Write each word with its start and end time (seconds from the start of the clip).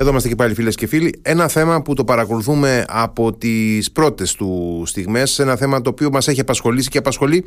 Εδώ 0.00 0.10
είμαστε 0.10 0.28
και 0.28 0.34
πάλι 0.34 0.54
φίλες 0.54 0.74
και 0.74 0.86
φίλοι. 0.86 1.20
Ένα 1.22 1.48
θέμα 1.48 1.82
που 1.82 1.94
το 1.94 2.04
παρακολουθούμε 2.04 2.84
από 2.88 3.32
τις 3.32 3.92
πρώτες 3.92 4.34
του 4.34 4.82
στιγμές. 4.86 5.38
Ένα 5.38 5.56
θέμα 5.56 5.80
το 5.80 5.90
οποίο 5.90 6.10
μας 6.10 6.28
έχει 6.28 6.40
απασχολήσει 6.40 6.88
και 6.88 6.98
απασχολεί 6.98 7.44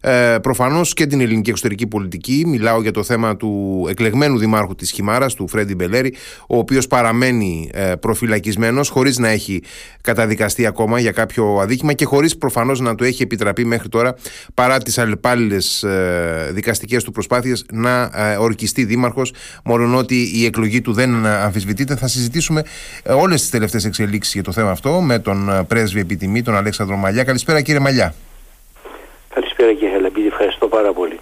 ε, 0.00 0.36
προφανώς 0.42 0.94
και 0.94 1.06
την 1.06 1.20
ελληνική 1.20 1.50
εξωτερική 1.50 1.86
πολιτική. 1.86 2.44
Μιλάω 2.46 2.82
για 2.82 2.90
το 2.90 3.02
θέμα 3.02 3.36
του 3.36 3.86
εκλεγμένου 3.88 4.38
δημάρχου 4.38 4.74
της 4.74 4.90
Χιμάρας, 4.90 5.34
του 5.34 5.48
Φρέντι 5.48 5.74
Μπελέρη, 5.74 6.14
ο 6.48 6.58
οποίος 6.58 6.86
παραμένει 6.86 7.70
ε, 7.72 7.94
προφυλακισμένος 8.00 8.88
χωρίς 8.88 9.18
να 9.18 9.28
έχει 9.28 9.62
καταδικαστεί 10.00 10.66
ακόμα 10.66 11.00
για 11.00 11.12
κάποιο 11.12 11.58
αδίκημα 11.60 11.92
και 11.92 12.04
χωρίς 12.04 12.36
προφανώς 12.36 12.80
να 12.80 12.94
του 12.94 13.04
έχει 13.04 13.22
επιτραπεί 13.22 13.64
μέχρι 13.64 13.88
τώρα 13.88 14.14
παρά 14.54 14.78
τις 14.78 14.98
αλλεπάλληλες 14.98 15.82
ε, 15.82 16.50
δικαστικές 16.52 17.04
του 17.04 17.12
προσπάθειες 17.12 17.64
να 17.72 18.10
ε, 18.14 18.36
ορκιστεί 18.36 18.84
δήμαρχος. 18.84 19.34
Μόνο 19.64 19.96
ότι 19.96 20.30
η 20.34 20.44
εκλογή 20.44 20.80
του 20.80 20.92
δεν 20.92 21.26
αμφισβητείται 21.26 21.91
θα 21.96 22.06
συζητήσουμε 22.06 22.62
ε, 23.02 23.12
όλες 23.12 23.40
τις 23.40 23.50
τελευταίες 23.50 23.84
εξελίξεις 23.84 24.32
για 24.34 24.42
το 24.42 24.52
θέμα 24.52 24.70
αυτό 24.70 25.00
με 25.00 25.18
τον 25.18 25.48
ε, 25.48 25.64
πρέσβη 25.64 26.00
επιτιμή, 26.00 26.42
τον 26.42 26.56
Αλέξανδρο 26.56 26.96
Μαλιά. 26.96 27.24
Καλησπέρα 27.24 27.60
κύριε 27.60 27.80
Μαλιά. 27.80 28.14
Καλησπέρα 29.34 29.72
κύριε 29.72 29.90
Χελαμπίδη, 29.90 30.26
ευχαριστώ 30.26 30.68
πάρα 30.68 30.92
πολύ. 30.92 31.20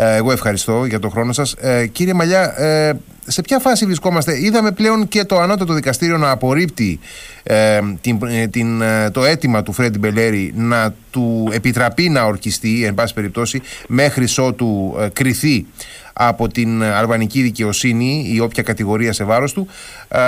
Ε, 0.00 0.14
εγώ 0.14 0.32
ευχαριστώ 0.32 0.84
για 0.84 0.98
τον 0.98 1.10
χρόνο 1.10 1.32
σας. 1.32 1.52
Ε, 1.52 1.86
κύριε 1.86 2.14
Μαλιά, 2.14 2.60
ε, 2.60 2.92
σε 3.26 3.42
ποια 3.42 3.58
φάση 3.58 3.86
βρισκόμαστε; 3.86 4.40
Είδαμε 4.40 4.72
πλέον 4.72 5.08
και 5.08 5.24
το 5.24 5.38
ανώτατο 5.38 5.72
δικαστήριο 5.72 6.18
να 6.18 6.30
απορρίπτει 6.30 6.98
ε, 7.42 7.80
την, 8.00 8.18
την, 8.50 8.82
το 9.12 9.24
αίτημα 9.24 9.62
του 9.62 9.72
Φρέντι 9.72 9.98
Μπελέρη 9.98 10.52
να 10.56 10.94
του 11.10 11.48
επιτραπεί 11.52 12.08
να 12.08 12.24
ορκιστεί, 12.24 12.84
εν 12.84 12.94
πάση 12.94 13.14
περιπτώσει, 13.14 13.62
μέχρι 13.88 14.26
ότου 14.38 14.96
ε, 15.00 15.08
κριθεί 15.08 15.66
από 16.12 16.48
την 16.48 16.82
αλβανική 16.82 17.42
δικαιοσύνη 17.42 18.30
ή 18.32 18.40
όποια 18.40 18.62
κατηγορία 18.62 19.12
σε 19.12 19.24
βάρος 19.24 19.52
του. 19.52 19.68
Ε, 20.08 20.18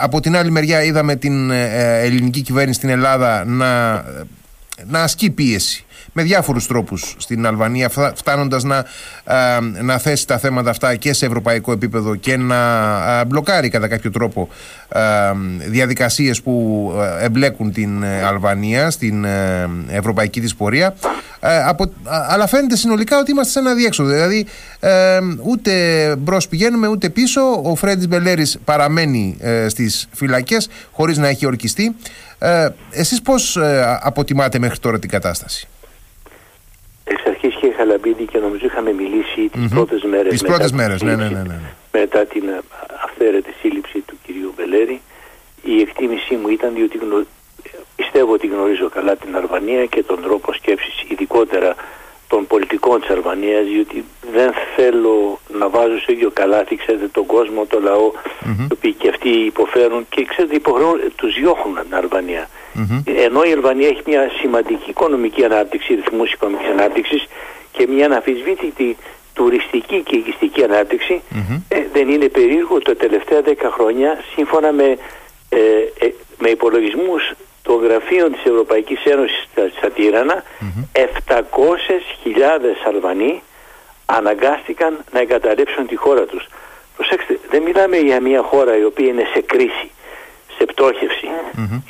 από 0.00 0.20
την 0.20 0.36
άλλη 0.36 0.50
μεριά 0.50 0.82
είδαμε 0.82 1.16
την 1.16 1.50
ελληνική 1.50 2.40
κυβέρνηση 2.40 2.78
στην 2.78 2.88
Ελλάδα 2.88 3.44
να, 3.44 3.92
να 4.86 5.02
ασκεί 5.02 5.30
πίεση 5.30 5.84
με 6.12 6.22
διάφορους 6.22 6.66
τρόπους 6.66 7.14
στην 7.18 7.46
Αλβανία 7.46 7.90
φτάνοντας 8.14 8.64
να, 8.64 8.84
να 9.82 9.98
θέσει 9.98 10.26
τα 10.26 10.38
θέματα 10.38 10.70
αυτά 10.70 10.94
και 10.94 11.12
σε 11.12 11.26
ευρωπαϊκό 11.26 11.72
επίπεδο 11.72 12.14
και 12.14 12.36
να 12.36 13.24
μπλοκάρει 13.24 13.68
κατά 13.68 13.88
κάποιο 13.88 14.10
τρόπο 14.10 14.48
διαδικασίες 15.66 16.42
που 16.42 16.92
εμπλέκουν 17.20 17.72
την 17.72 18.04
Αλβανία 18.04 18.90
στην 18.90 19.24
ε, 19.24 19.68
ευρωπαϊκή 19.88 20.40
της 20.40 20.54
πορεία. 20.54 20.94
Από, 21.66 21.92
αλλά 22.04 22.46
φαίνεται 22.46 22.76
συνολικά 22.76 23.18
ότι 23.18 23.30
είμαστε 23.30 23.52
σε 23.52 23.58
ένα 23.58 23.74
διέξοδο. 23.74 24.10
Δηλαδή 24.10 24.46
ούτε 25.42 25.72
μπρος 26.18 26.48
πηγαίνουμε 26.48 26.86
ούτε 26.86 27.08
πίσω. 27.08 27.40
Ο 27.62 27.74
Φρέντις 27.74 28.08
Μπελέρης 28.08 28.58
παραμένει 28.64 29.36
ε, 29.40 29.68
στις 29.68 30.08
φυλακές 30.12 30.68
χωρίς 30.92 31.18
να 31.18 31.28
έχει 31.28 31.46
ορκιστεί. 31.46 31.96
Ε, 32.38 32.68
εσείς 32.90 33.22
πώς 33.22 33.56
ε, 33.56 33.98
αποτιμάτε 34.02 34.58
μέχρι 34.58 34.78
τώρα 34.78 34.98
την 34.98 35.10
κατάσταση; 35.10 35.68
Εξ 37.12 37.22
αρχή 37.26 37.48
και 37.48 37.72
Χαλαμπίδη 37.76 38.24
και 38.24 38.38
νομίζω 38.38 38.66
είχαμε 38.66 38.92
μιλήσει 38.92 39.48
τις 39.52 39.64
mm-hmm. 39.64 39.74
πρώτες 39.74 40.02
μέρες. 40.02 40.30
Τις 40.32 40.42
πρώτες 40.42 40.72
μέρες, 40.72 41.02
ναι, 41.02 41.14
ναι, 41.14 41.28
ναι, 41.28 41.42
ναι. 41.42 41.58
Μετά 41.92 42.26
την 42.26 42.44
αυθαίρετη 43.04 43.52
σύλληψη 43.60 43.98
του 44.06 44.16
κυρίου 44.24 44.52
Μπελέρη. 44.56 45.00
Η 45.62 45.80
εκτίμησή 45.80 46.34
μου 46.34 46.48
ήταν 46.48 46.74
διότι 46.74 46.98
γνω... 46.98 47.26
πιστεύω 47.96 48.32
ότι 48.32 48.46
γνωρίζω 48.46 48.88
καλά 48.88 49.16
την 49.16 49.36
Αλβανία 49.36 49.86
και 49.86 50.02
τον 50.02 50.22
τρόπο 50.22 50.52
σκέψης, 50.52 51.04
ειδικότερα 51.08 51.74
των 52.30 52.46
πολιτικών 52.46 53.00
της 53.00 53.10
Αλβανίας 53.10 53.64
διότι 53.66 54.04
δεν 54.32 54.50
θέλω 54.76 55.40
να 55.58 55.68
βάζω 55.68 55.98
στο 55.98 56.12
ίδιο 56.12 56.30
καλάθι 56.30 56.76
ξέρετε 56.76 57.08
τον 57.08 57.26
κόσμο, 57.26 57.66
το 57.66 57.80
λαό 57.80 58.10
mm-hmm. 58.14 58.66
οι 58.70 58.72
οποίοι 58.72 58.92
και 58.92 59.08
αυτοί 59.08 59.28
υποφέρουν 59.28 60.06
και 60.08 60.24
ξέρετε 60.24 60.54
υποχρεώνουν, 60.54 61.00
τους 61.16 61.34
διώχνουν 61.34 61.78
την 61.82 61.94
Αλβανία 61.94 62.48
mm-hmm. 62.48 63.02
ενώ 63.26 63.42
η 63.42 63.52
Αλβανία 63.52 63.88
έχει 63.88 64.02
μια 64.06 64.30
σημαντική 64.40 64.90
οικονομική 64.90 65.44
ανάπτυξη 65.44 65.94
ρυθμούς 65.94 66.32
οικονομικής 66.32 66.70
ανάπτυξης 66.70 67.26
και 67.72 67.86
μια 67.86 68.04
αναφυσβήτητη 68.04 68.96
τουριστική 69.34 70.02
και 70.02 70.16
οικιστική 70.16 70.62
ανάπτυξη 70.64 71.20
mm-hmm. 71.34 71.60
ε, 71.68 71.82
δεν 71.92 72.08
είναι 72.08 72.28
περίεργο 72.28 72.78
τα 72.78 72.96
τελευταία 72.96 73.40
10 73.46 73.52
χρόνια 73.76 74.18
σύμφωνα 74.34 74.72
με, 74.72 74.98
ε, 75.48 75.58
ε, 75.98 76.12
με 76.38 76.48
υπολογισμούς 76.48 77.32
των 77.70 77.82
γραφείων 77.86 78.32
της 78.32 78.44
Ευρωπαϊκής 78.44 79.04
Ένωσης 79.04 79.48
στα 79.76 79.90
Τύρανα 79.90 80.42
mm-hmm. 80.42 80.98
700.000 81.28 81.36
Αλβανοί 82.86 83.42
αναγκάστηκαν 84.06 85.04
να 85.12 85.20
εγκαταλείψουν 85.20 85.86
τη 85.86 85.96
χώρα 85.96 86.24
τους. 86.24 86.44
Προσέξτε, 86.96 87.38
δεν 87.50 87.62
μιλάμε 87.62 87.96
για 87.96 88.20
μια 88.20 88.42
χώρα 88.42 88.78
η 88.78 88.84
οποία 88.84 89.06
είναι 89.06 89.26
σε 89.34 89.40
κρίση, 89.40 89.90
σε 90.56 90.64
πτώχευση 90.64 91.28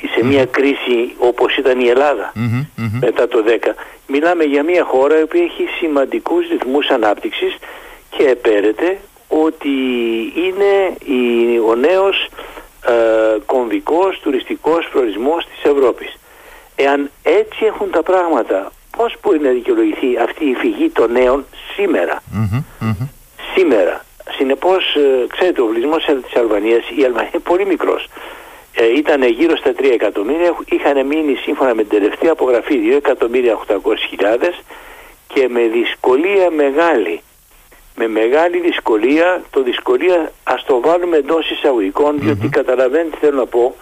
ή 0.01 0.07
σε 0.07 0.25
μια 0.25 0.45
κρίση 0.45 1.15
όπως 1.17 1.57
ήταν 1.57 1.79
η 1.79 1.87
Ελλάδα 1.87 2.33
μετά 2.99 3.27
το 3.27 3.43
10. 3.47 3.73
Μιλάμε 4.07 4.43
για 4.43 4.63
μια 4.63 4.83
χώρα 4.83 5.19
η 5.19 5.21
οποία 5.21 5.43
έχει 5.43 5.67
σημαντικούς 5.79 6.47
ρυθμούς 6.47 6.89
ανάπτυξης 6.89 7.57
και 8.09 8.23
επέρεται 8.23 8.97
ότι 9.27 9.69
είναι 10.35 10.95
η, 11.03 11.57
ο 11.59 11.75
νέος 11.75 12.15
ε, 12.25 12.50
κομβικός 13.45 14.19
τουριστικός 14.19 14.89
προορισμός 14.91 15.45
της 15.45 15.71
Ευρώπης. 15.71 16.17
Εάν 16.75 17.11
έτσι 17.23 17.65
έχουν 17.65 17.91
τα 17.91 18.03
πράγματα, 18.03 18.71
πώς 18.97 19.15
μπορεί 19.21 19.39
να 19.39 19.49
δικαιολογηθεί 19.49 20.17
αυτή 20.17 20.45
η 20.45 20.53
φυγή 20.53 20.89
των 20.89 21.11
νέων 21.11 21.45
σήμερα; 21.75 22.21
Σήμερα. 23.55 24.05
Συνεπώς, 24.37 24.95
ε, 24.95 25.27
ξέρετε, 25.27 25.61
ο 25.61 25.65
βλισμός 25.65 26.05
της 26.23 26.35
Αλβανίας, 26.35 26.83
η 26.95 27.03
Αλβανία 27.03 27.29
είναι 27.33 27.41
πολύ 27.43 27.65
μικρός. 27.65 28.07
Ε, 28.73 28.85
ήταν 28.97 29.23
γύρω 29.23 29.55
στα 29.57 29.73
3 29.73 29.91
εκατομμύρια, 29.91 30.55
είχαν 30.69 31.05
μείνει 31.05 31.35
σύμφωνα 31.35 31.75
με 31.75 31.83
την 31.83 31.99
τελευταία 31.99 32.31
απογραφή 32.31 32.77
2 32.77 32.95
εκατομμύρια 32.95 33.53
800.000 33.53 34.63
και 35.33 35.47
με 35.49 35.61
δυσκολία 35.61 36.49
μεγάλη 36.49 37.21
με 37.95 38.07
μεγάλη 38.07 38.59
δυσκολία, 38.59 39.41
το 39.49 39.63
δυσκολία 39.63 40.31
ας 40.43 40.63
το 40.63 40.79
βάλουμε 40.79 41.17
εντός 41.17 41.49
εισαγωγικών, 41.51 42.19
διότι 42.19 42.47
καταλαβαίνετε 42.47 43.17
θέλω 43.19 43.37
να 43.37 43.45
πω, 43.45 43.75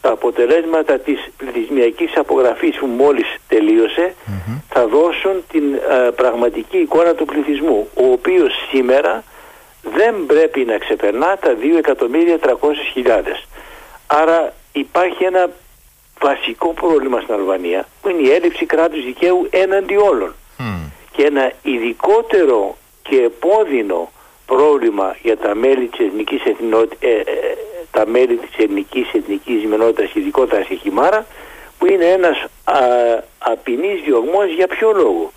τα 0.00 0.10
αποτελέσματα 0.10 0.98
της 0.98 1.30
πληθυσμιακής 1.36 2.16
απογραφής 2.16 2.76
που 2.76 2.86
μόλις 2.86 3.26
θα 4.68 4.86
δώσουν 4.86 5.44
την 5.50 5.74
ε, 5.74 6.10
πραγματική 6.16 6.78
εικόνα 6.78 7.14
του 7.14 7.24
πληθυσμού, 7.24 7.88
ο 7.94 8.10
οποίος 8.12 8.52
σήμερα 8.70 9.24
δεν 9.82 10.26
πρέπει 10.26 10.64
να 10.64 10.78
ξεπερνά 10.78 11.36
τα 11.36 11.56
2.300.000. 11.60 13.22
Άρα 14.06 14.52
υπάρχει 14.72 15.24
ένα 15.24 15.50
βασικό 16.20 16.68
πρόβλημα 16.72 17.20
στην 17.20 17.34
Αλβανία, 17.34 17.88
που 18.02 18.08
είναι 18.08 18.28
η 18.28 18.32
έλλειψη 18.32 18.66
κράτους 18.66 19.04
δικαίου 19.04 19.46
έναντι 19.50 19.96
όλων. 19.96 20.34
Και 21.12 21.24
ένα 21.24 21.52
ειδικότερο 21.62 22.76
και 23.08 23.16
επώδυνο 23.16 24.10
πρόβλημα 24.46 25.16
για 25.22 25.36
τα 25.36 25.54
μέλη 25.54 25.86
της 25.86 26.06
εθνικής, 26.06 26.44
εθνο... 26.44 26.78
ε, 26.98 27.10
ε, 27.10 27.24
τα 27.90 28.06
μέλη 28.06 28.36
της 28.36 28.64
εθνικής 28.64 29.12
εθνικής 29.12 29.64
μενότητας 29.64 30.14
ειδικότερα 30.14 30.64
σε 30.64 30.74
χιμάρα 30.74 31.26
που 31.78 31.86
είναι 31.86 32.04
ένας 32.04 32.44
α, 32.64 32.74
απεινής 33.38 34.00
διωγμός 34.04 34.54
για 34.56 34.66
ποιο 34.66 34.92
λόγο; 34.92 35.32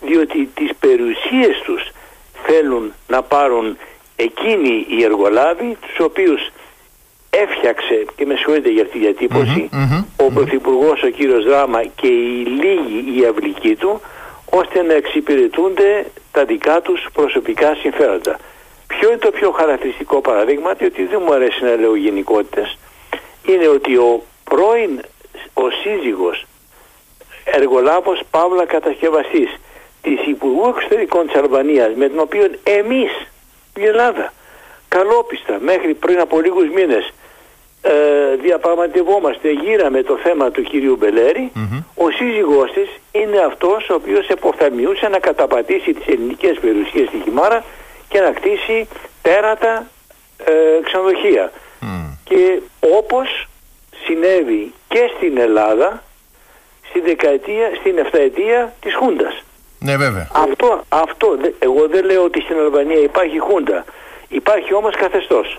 Διότι 0.00 0.50
τις 0.54 0.70
περιουσίες 0.80 1.60
τους 1.64 1.90
θέλουν 2.46 2.92
να 3.08 3.22
πάρουν 3.22 3.76
εκείνοι 4.16 4.86
οι 4.88 5.04
εργολάβοι 5.04 5.76
τους 5.80 6.04
οποίους 6.04 6.50
έφτιαξε 7.30 8.04
και 8.16 8.26
με 8.26 8.34
συγχωρείτε 8.34 8.70
για 8.70 8.82
αυτή 8.82 8.98
τη 8.98 9.04
διατυπωση 9.04 9.68
ο 10.16 10.24
Πρωθυπουργός 10.34 11.02
ο 11.02 11.08
κύριος 11.08 11.44
Δράμα 11.44 11.82
και 11.84 12.06
οι 12.06 12.44
λίγοι 12.44 13.20
οι 13.20 13.26
αυλικοί 13.26 13.74
του 13.74 14.00
ώστε 14.50 14.82
να 14.82 14.94
εξυπηρετούνται 14.94 16.06
τα 16.32 16.44
δικά 16.44 16.80
τους 16.80 17.06
προσωπικά 17.12 17.74
συμφέροντα. 17.74 18.38
Ποιο 18.86 19.08
είναι 19.08 19.18
το 19.18 19.30
πιο 19.30 19.50
χαρακτηριστικό 19.50 20.20
παραδείγμα, 20.20 20.72
διότι 20.72 21.04
δεν 21.04 21.22
μου 21.26 21.32
αρέσει 21.32 21.64
να 21.64 21.76
λέω 21.76 21.94
γενικότητες, 21.94 22.78
είναι 23.46 23.68
ότι 23.68 23.96
ο 23.96 24.22
πρώην, 24.44 25.00
ο 25.54 25.70
σύζυγος, 25.70 26.44
εργολάβος 27.44 28.20
Παύλα 28.30 28.66
Κατασκευαστής 28.66 29.56
της 30.02 30.26
Υπουργού 30.26 30.68
Εξωτερικών 30.76 31.26
της 31.26 31.36
Αλβανίας, 31.36 31.94
με 31.94 32.08
τον 32.08 32.18
οποίο 32.18 32.50
εμείς, 32.62 33.10
η 33.76 33.84
Ελλάδα, 33.84 34.32
καλόπιστα 34.88 35.58
μέχρι 35.60 35.94
πριν 35.94 36.20
από 36.20 36.40
λίγους 36.40 36.68
μήνες 36.68 37.12
ε, 37.82 38.36
διαπραγματευόμαστε 38.42 39.50
γύραμε 39.50 40.02
το 40.02 40.16
θέμα 40.16 40.50
του 40.50 40.62
κυρίου 40.62 40.98
ο 41.94 42.10
σύζυγός 42.10 42.72
της 42.72 42.88
είναι 43.12 43.38
αυτός 43.38 43.88
ο 43.88 43.94
οποίος 43.94 44.28
εποφθαλμιούσε 44.28 45.08
να 45.08 45.18
καταπατήσει 45.18 45.92
τις 45.92 46.06
ελληνικές 46.06 46.58
περιουσίες 46.58 47.08
στη 47.08 47.20
Χιμάρα 47.24 47.64
και 48.08 48.20
να 48.20 48.30
κτίσει 48.30 48.88
τέρατα 49.22 49.86
ε, 50.44 50.52
ξενοδοχεία. 50.84 51.52
Και 52.24 52.60
όπως 52.98 53.48
συνέβη 54.04 54.72
και 54.88 55.10
στην 55.16 55.38
Ελλάδα 55.38 56.02
στη 56.88 57.00
δεκαετία, 57.00 57.70
στην 57.80 57.98
εφταετία 57.98 58.74
της 58.80 58.94
Χούντας. 58.94 59.42
Ναι 59.78 59.96
βέβαια. 59.96 60.28
Αυτό, 60.32 60.84
αυτό, 60.88 61.38
εγώ 61.58 61.88
δεν 61.88 62.04
λέω 62.04 62.24
ότι 62.24 62.40
στην 62.40 62.58
Αλβανία 62.58 63.00
υπάρχει 63.00 63.38
Χούντα. 63.38 63.84
Υπάρχει 64.28 64.74
όμως 64.74 64.94
καθεστώς. 64.96 65.58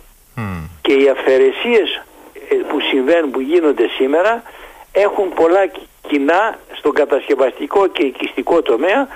Και 0.81 0.93
οι 0.93 1.09
αυθαιρεσίες 1.09 1.89
ε, 1.95 2.10
που 2.55 2.79
συμβαίνουν, 2.79 3.31
που 3.31 3.39
γίνονται 3.39 3.87
σήμερα 3.87 4.43
έχουν 4.91 5.33
πολλά 5.33 5.71
κοινά 6.07 6.57
στον 6.71 6.93
κατασκευαστικό 6.93 7.87
και 7.87 8.05
οικιστικό 8.05 8.61
τομέα 8.61 9.07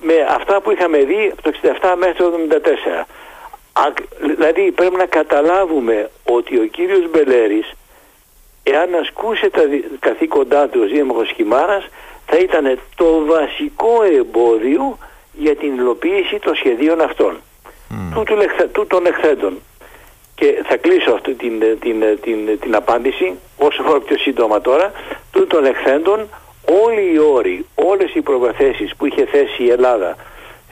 με 0.00 0.14
αυτά 0.28 0.60
που 0.60 0.70
είχαμε 0.70 0.98
δει 0.98 1.32
από 1.32 1.42
το 1.42 1.52
67 1.62 1.94
μέχρι 1.98 2.16
το 2.16 2.32
74. 3.00 3.04
Δηλαδή 4.20 4.72
πρέπει 4.72 4.96
να 4.96 5.06
καταλάβουμε 5.06 6.10
ότι 6.24 6.58
ο 6.58 6.64
κύριος 6.64 7.10
Μπελέρης 7.10 7.72
εάν 8.62 8.94
ασκούσε 8.94 9.50
τα 9.50 9.62
καθήκοντά 9.98 10.68
του 10.68 10.80
ως 10.84 10.90
Δήμαρχος 10.90 11.30
Χιμάρας 11.30 11.88
θα 12.26 12.36
ήταν 12.36 12.78
το 12.94 13.24
βασικό 13.24 14.02
εμπόδιο 14.02 14.98
για 15.32 15.56
την 15.56 15.74
υλοποίηση 15.74 16.38
των 16.38 16.54
σχεδίων 16.54 17.00
αυτών 17.00 17.40
mm. 17.90 18.24
του, 18.72 18.86
των 18.86 19.06
εχθέντων. 19.06 19.58
Και 20.42 20.62
θα 20.64 20.76
κλείσω 20.76 21.10
αυτή 21.10 21.34
την, 21.34 21.60
την, 21.80 22.18
την, 22.22 22.58
την 22.60 22.74
απάντηση 22.74 23.38
όσο 23.56 23.82
φορά 23.82 24.00
πιο 24.00 24.18
σύντομα 24.18 24.60
τώρα 24.60 24.92
του 25.32 25.46
των 25.46 25.64
εχθέντων 25.64 26.28
όλοι 26.84 27.12
οι 27.14 27.18
όροι, 27.18 27.66
όλες 27.74 28.14
οι 28.14 28.20
προποθέσει 28.20 28.90
που 28.96 29.06
είχε 29.06 29.24
θέσει 29.24 29.62
η 29.62 29.70
Ελλάδα 29.70 30.16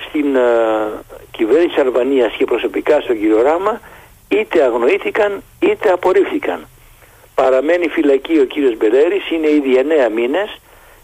στην 0.09 0.37
uh, 0.37 1.01
κυβέρνηση 1.31 1.81
Αλβανίας 1.81 2.33
και 2.33 2.45
προσωπικά 2.45 3.01
στον 3.01 3.19
κύριο 3.19 3.43
Ράμα 3.43 3.81
είτε 4.29 4.63
αγνοήθηκαν 4.63 5.43
είτε 5.61 5.91
απορρίφθηκαν. 5.91 6.67
Παραμένει 7.35 7.89
φυλακή 7.89 8.39
ο 8.39 8.45
κύριος 8.45 8.77
Μπελέρης, 8.77 9.31
είναι 9.31 9.51
ήδη 9.51 9.85
9 10.09 10.13
μήνες. 10.15 10.61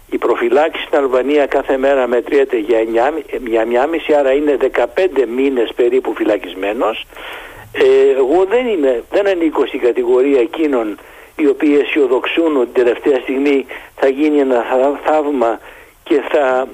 Η 0.09 0.17
προφυλάξη 0.17 0.81
στην 0.81 0.97
Αλβανία 0.97 1.45
κάθε 1.45 1.77
μέρα 1.77 2.07
μετριέται 2.07 2.57
για, 2.57 2.79
9, 3.19 3.39
για 3.47 3.65
μια 3.65 3.87
μισή, 3.87 4.13
άρα 4.13 4.31
είναι 4.31 4.57
15 4.61 4.85
μήνες 5.35 5.73
περίπου 5.75 6.13
φυλακισμένος. 6.13 7.05
Ε, 7.71 8.11
εγώ 8.17 8.45
δεν, 8.45 8.67
είμαι, 8.67 9.03
δεν 9.11 9.27
ανήκω 9.27 9.65
στην 9.65 9.79
κατηγορία 9.79 10.39
εκείνων 10.39 10.97
οι 11.35 11.47
οποίοι 11.47 11.79
αισιοδοξούν 11.81 12.57
ότι 12.57 12.69
τελευταία 12.69 13.19
στιγμή 13.19 13.65
θα 13.95 14.07
γίνει 14.07 14.39
ένα 14.39 14.63
θαύμα 15.05 15.59
και 16.03 16.21
θα 16.31 16.67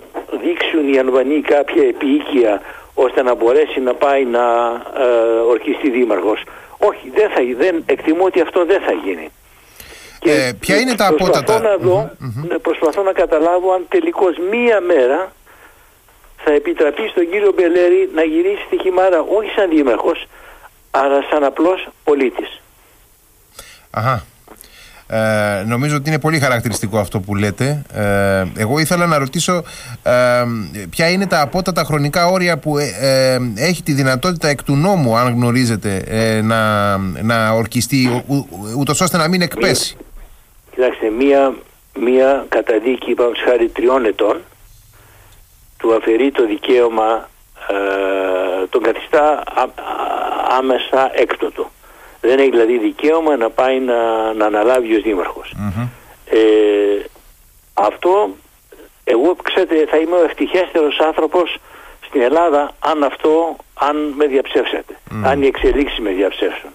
δείξουν 0.44 0.94
οι 0.94 0.98
Αλβανοί 0.98 1.42
κάποια 1.42 1.88
επίοικια 1.88 2.62
ώστε 2.94 3.22
να 3.22 3.36
μπορέσει 3.36 3.80
να 3.80 3.94
πάει 3.94 4.26
να 4.26 4.42
ε, 4.98 5.40
ορκιστεί 5.50 5.90
δήμαρχος. 5.90 6.44
Όχι, 6.78 7.12
δεν 7.16 7.30
θα, 7.30 7.42
δεν, 7.58 7.84
εκτιμώ 7.86 8.24
ότι 8.26 8.42
αυτό 8.42 8.66
δεν 8.66 8.82
θα 8.82 8.92
γίνει. 8.92 9.30
Ε, 10.26 10.52
ποια 10.60 10.80
είναι 10.80 10.96
τα 10.96 11.08
απότατα; 11.08 11.60
Να 11.60 11.78
δω, 11.78 12.12
mm 12.22 12.58
Προσπαθώ 12.62 13.04
να 13.04 13.12
καταλάβω 13.12 13.72
αν 13.74 13.86
τελικώς 13.90 14.36
μία 14.52 14.82
μέρα 14.82 15.32
θα 16.38 16.52
επιτραπεί 16.54 17.08
στον 17.08 17.30
κύριο 17.30 17.52
Μπελέρη 17.56 18.10
να 18.14 18.24
γυρίσει 18.24 18.64
στη 18.66 18.78
Χιμάρα 18.82 19.20
όχι 19.20 19.50
σαν 19.56 19.70
δήμαρχος 19.70 20.26
αλλά 20.96 21.24
σαν 21.30 21.44
απλός 21.44 21.88
πολίτης. 22.04 22.62
Αχα. 23.90 24.24
Ε, 25.08 25.64
νομίζω 25.68 25.96
ότι 25.96 26.10
είναι 26.10 26.20
πολύ 26.20 26.40
χαρακτηριστικό 26.40 27.00
αυτό 27.00 27.20
που 27.20 27.36
λέτε. 27.36 27.82
Ε, 27.94 28.44
εγώ 28.58 28.80
ήθελα 28.80 29.06
να 29.06 29.18
ρωτήσω 29.18 29.64
ε, 30.04 30.44
ποια 30.90 31.10
είναι 31.10 31.28
τα 31.28 31.42
απότατα 31.42 31.84
χρονικά 31.84 32.26
όρια 32.26 32.58
που 32.58 32.78
ε, 32.78 32.90
ε, 33.00 33.40
έχει 33.56 33.84
τη 33.84 33.92
δυνατότητα 33.94 34.48
εκ 34.48 34.64
του 34.64 34.76
νόμου, 34.76 35.18
αν 35.18 35.34
γνωρίζετε, 35.34 36.04
να, 36.44 36.98
να 36.98 37.52
ορκιστεί, 37.52 38.24
ου, 38.28 38.48
ούτως 38.78 39.02
ώστε 39.02 39.18
να 39.18 39.28
μην 39.28 39.42
εκπέσει; 39.42 39.96
Κοιτάξτε, 40.72 41.10
μία, 41.10 41.54
μία 42.00 42.46
καταδίκη, 42.50 43.12
είπαμε 43.12 43.38
χάρη 43.46 43.70
τριών 43.70 44.06
ετών, 44.06 44.42
του 45.78 45.96
αφαιρεί 45.96 46.32
το 46.32 46.46
δικαίωμα, 46.46 47.30
τον 48.70 48.82
καθιστά 48.82 49.44
άμεσα 50.58 51.12
έκτοτο. 51.14 51.72
Δεν 52.22 52.40
έχει 52.40 52.50
δηλαδή 52.50 52.78
δικαίωμα 52.78 53.36
να 53.38 53.50
πάει 53.50 53.80
να, 53.80 54.34
να 54.34 54.46
αναλάβει 54.46 54.96
ως 54.96 55.02
δημαρχος 55.02 55.56
Ε, 56.26 56.38
αυτό, 57.74 58.30
εγώ 59.04 59.36
ξέρετε 59.44 59.86
θα 59.90 59.98
είμαι 59.98 60.16
ο 60.16 60.24
ευτυχέστερος 60.24 61.00
άνθρωπος 61.00 61.58
στην 62.06 62.22
Ελλάδα 62.22 62.72
αν 62.80 63.04
αυτό, 63.04 63.56
αν 63.74 64.14
με 64.18 64.26
διαψεύσετε. 64.26 64.94
Αν 65.24 65.42
οι 65.42 65.46
εξελίξεις 65.46 66.00
με 66.00 66.10
διαψεύσουν. 66.10 66.70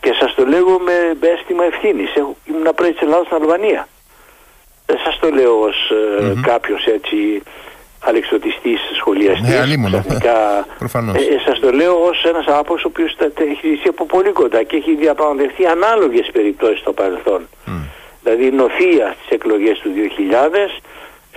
Και 0.00 0.12
σας 0.20 0.34
το 0.34 0.46
λέω 0.46 0.78
με 0.78 1.16
αίσθημα 1.20 1.64
ευθύνης. 1.64 2.14
Ήμουν 2.44 2.68
πριν 2.74 2.92
της 2.92 3.00
Ελλάδας 3.00 3.26
στην 3.26 3.36
Αλβανία. 3.42 3.88
Δεν 4.86 4.98
σας 5.04 5.18
το 5.18 5.30
λέω 5.30 5.60
ως 5.60 5.90
ε, 5.90 6.40
κάποιος 6.42 6.86
έτσι 6.86 7.42
αλεξοτιστής 8.00 8.80
σχολιαστής. 8.96 9.48
Ναι, 9.48 9.58
αλίμονο. 9.58 10.04
Προφανώς. 10.78 11.14
Ε, 11.14 11.38
σας 11.46 11.58
το 11.60 11.70
λέω 11.70 11.94
ως 12.04 12.24
ένας 12.24 12.46
άνθρωπος 12.46 12.84
ο 12.84 12.88
οποίος 12.88 13.16
έχει 13.34 13.66
ζήσει 13.68 13.88
από 13.88 14.06
πολύ 14.06 14.30
κοντά 14.30 14.62
και 14.62 14.76
έχει 14.76 14.94
διαπραγματευτεί 14.94 15.66
ανάλογες 15.66 16.30
περιπτώσεις 16.32 16.80
στο 16.80 16.92
παρελθόν. 16.92 17.48
Mm. 17.66 17.70
Δηλαδή 18.22 18.50
νοθεία 18.50 19.14
στις 19.18 19.28
εκλογές 19.30 19.78
του 19.78 19.90
2000, 19.90 20.82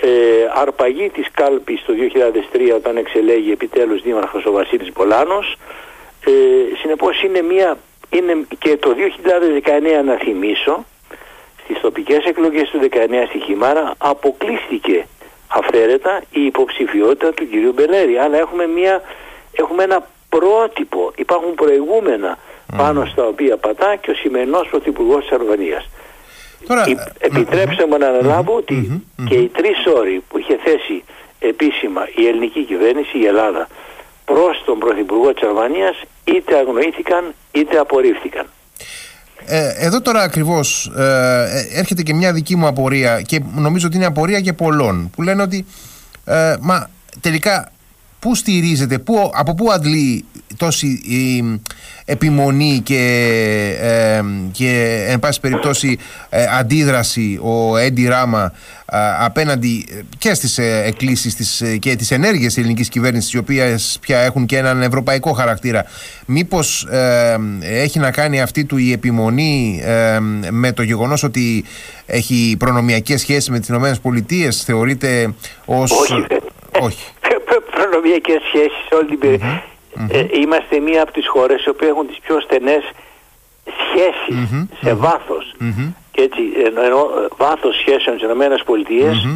ε, 0.02 0.10
αρπαγή 0.56 1.10
της 1.10 1.28
κάλπης 1.34 1.84
το 1.86 1.94
2003 1.94 2.74
όταν 2.76 2.98
εξελέγει 2.98 3.52
επιτέλους 3.52 4.02
δήμαρχος 4.02 4.46
ο 4.46 4.52
Βασίλης 4.52 4.92
Πολάνος. 4.92 5.56
Ε, 6.26 6.32
συνεπώς 6.82 7.24
είναι 7.24 7.42
μια, 7.42 7.78
είναι 8.10 8.34
και 8.60 8.78
το 8.78 8.94
2019 8.94 10.04
να 10.06 10.16
θυμίσω, 10.16 10.86
στις 11.64 11.80
τοπικές 11.82 12.26
εκλογές 12.26 12.70
του 12.70 12.80
19 12.80 13.26
στη 13.28 13.40
Χιμάρα 13.40 13.94
αποκλείστηκε 13.98 15.06
αυθαίρετα 15.54 16.22
η 16.32 16.46
υποψηφιότητα 16.46 17.34
του 17.34 17.50
κυρίου 17.50 17.74
Μπελέρη. 17.74 18.18
Αλλά 18.18 18.38
έχουμε, 18.38 18.68
μια, 18.68 19.02
έχουμε 19.52 19.84
ένα 19.84 20.08
πρότυπο, 20.30 21.12
υπάρχουν 21.16 21.54
προηγούμενα 21.54 22.38
πάνω 22.78 23.06
στα 23.06 23.24
οποία 23.26 23.58
πατά 23.58 23.96
και 23.96 24.12
ο 24.12 24.14
σημερινός 24.14 24.68
πρωθυπουργός 24.70 25.22
της 25.22 25.32
Αλβανίας. 25.32 25.90
Τώρα... 26.68 26.84
Επιτρέψτε 27.20 27.86
μου 27.86 27.98
να 27.98 28.08
αναλάβω 28.08 28.56
ότι 28.56 29.04
και 29.28 29.36
οι 29.36 29.48
τρεις 29.48 29.86
όροι 29.98 30.24
που 30.30 30.38
είχε 30.38 30.58
θέσει 30.64 31.04
επίσημα 31.40 32.08
η 32.16 32.28
ελληνική 32.28 32.64
κυβέρνηση, 32.64 33.18
η 33.18 33.26
Ελλάδα, 33.26 33.68
προς 34.26 34.64
τον 34.66 34.80
πρωθυπουργό 34.80 35.34
της 35.34 35.44
Αλβανίας 35.44 36.02
είτε 36.24 36.56
αγνοήθηκαν 36.56 37.34
είτε 37.52 37.78
απορρίφθηκαν. 37.78 38.46
Ε, 39.46 39.68
εδώ 39.68 40.02
τώρα 40.02 40.22
ακριβώς 40.22 40.92
ε, 40.98 41.46
έρχεται 41.74 42.02
και 42.02 42.14
μια 42.14 42.34
δική 42.34 42.56
μου 42.56 42.68
απορία 42.68 43.22
και 43.22 43.42
νομίζω 43.56 43.88
ότι 43.88 43.96
είναι 43.96 44.06
απορία 44.06 44.42
και 44.42 44.54
πολλών 44.54 45.10
που 45.10 45.22
λένε 45.22 45.42
ότι 45.42 45.66
ε, 46.26 46.56
μα 46.60 46.90
τελικά 47.22 47.72
πού 48.24 48.36
στηρίζεται, 48.36 48.98
πού, 48.98 49.32
από 49.34 49.54
πού 49.56 49.72
αντλεί 49.72 50.26
τόση 50.58 50.88
η 50.88 51.60
επιμονή 52.06 52.82
και, 52.84 53.02
ε, 53.82 54.22
και 54.52 55.04
εν 55.08 55.20
πάση 55.20 55.40
περιπτώσει 55.40 55.98
ε, 56.30 56.46
αντίδραση 56.60 57.40
ο 57.42 57.78
Έντι 57.78 58.08
Ράμα 58.08 58.54
ε, 58.86 58.98
απέναντι 59.20 59.86
και 60.18 60.34
στις 60.34 60.58
εκκλήσεις 60.58 61.36
της, 61.36 61.64
και 61.80 61.96
τις 61.96 62.12
ενέργειες 62.12 62.54
της 62.54 62.58
ελληνικής 62.58 62.90
κυβέρνησης 62.90 63.32
οι 63.32 63.38
οποίες 63.38 63.98
πια 64.02 64.20
έχουν 64.20 64.46
και 64.46 64.58
έναν 64.58 64.82
ευρωπαϊκό 64.82 65.32
χαρακτήρα 65.32 65.86
μήπως 66.26 66.88
έχει 67.62 68.00
να 68.00 68.12
κάνει 68.12 68.42
αυτή 68.42 68.66
του 68.66 68.78
η 68.78 68.92
επιμονή 68.92 69.82
με 70.50 70.72
το 70.72 70.84
γεγονός 70.84 71.24
ότι 71.24 71.64
έχει 72.06 72.56
προνομιακές 72.60 73.22
σχέσεις 73.22 73.50
με 73.50 73.60
τις 73.60 73.70
ΗΠΑ 73.70 74.52
θεωρείται 74.66 75.34
ως... 75.66 75.92
Όχι, 75.92 76.26
Όχι. 76.80 77.06
Προνομιακές 77.94 78.42
σχέσεις 78.48 78.82
σε 78.88 78.96
όλη 78.96 79.08
την 79.08 79.20
περιοχή. 79.20 79.62
Ε, 80.10 80.26
είμαστε 80.42 80.80
μία 80.80 81.02
από 81.02 81.12
τις 81.12 81.28
χώρες 81.28 81.70
που 81.78 81.86
έχουν 81.86 82.08
τις 82.08 82.20
πιο 82.26 82.40
στενές 82.42 82.84
σχεσεις 83.84 84.68
σε 84.84 84.94
βάθος. 84.94 85.56
Και 86.12 86.22
έτσι, 86.22 86.42
ενώ, 86.66 87.00
ε, 87.00 87.28
βάθος 87.38 87.76
σχέσεων 87.76 88.16
στις 88.16 88.28
Ηνωμένες 88.30 88.62
Πολιτείες, 88.66 89.28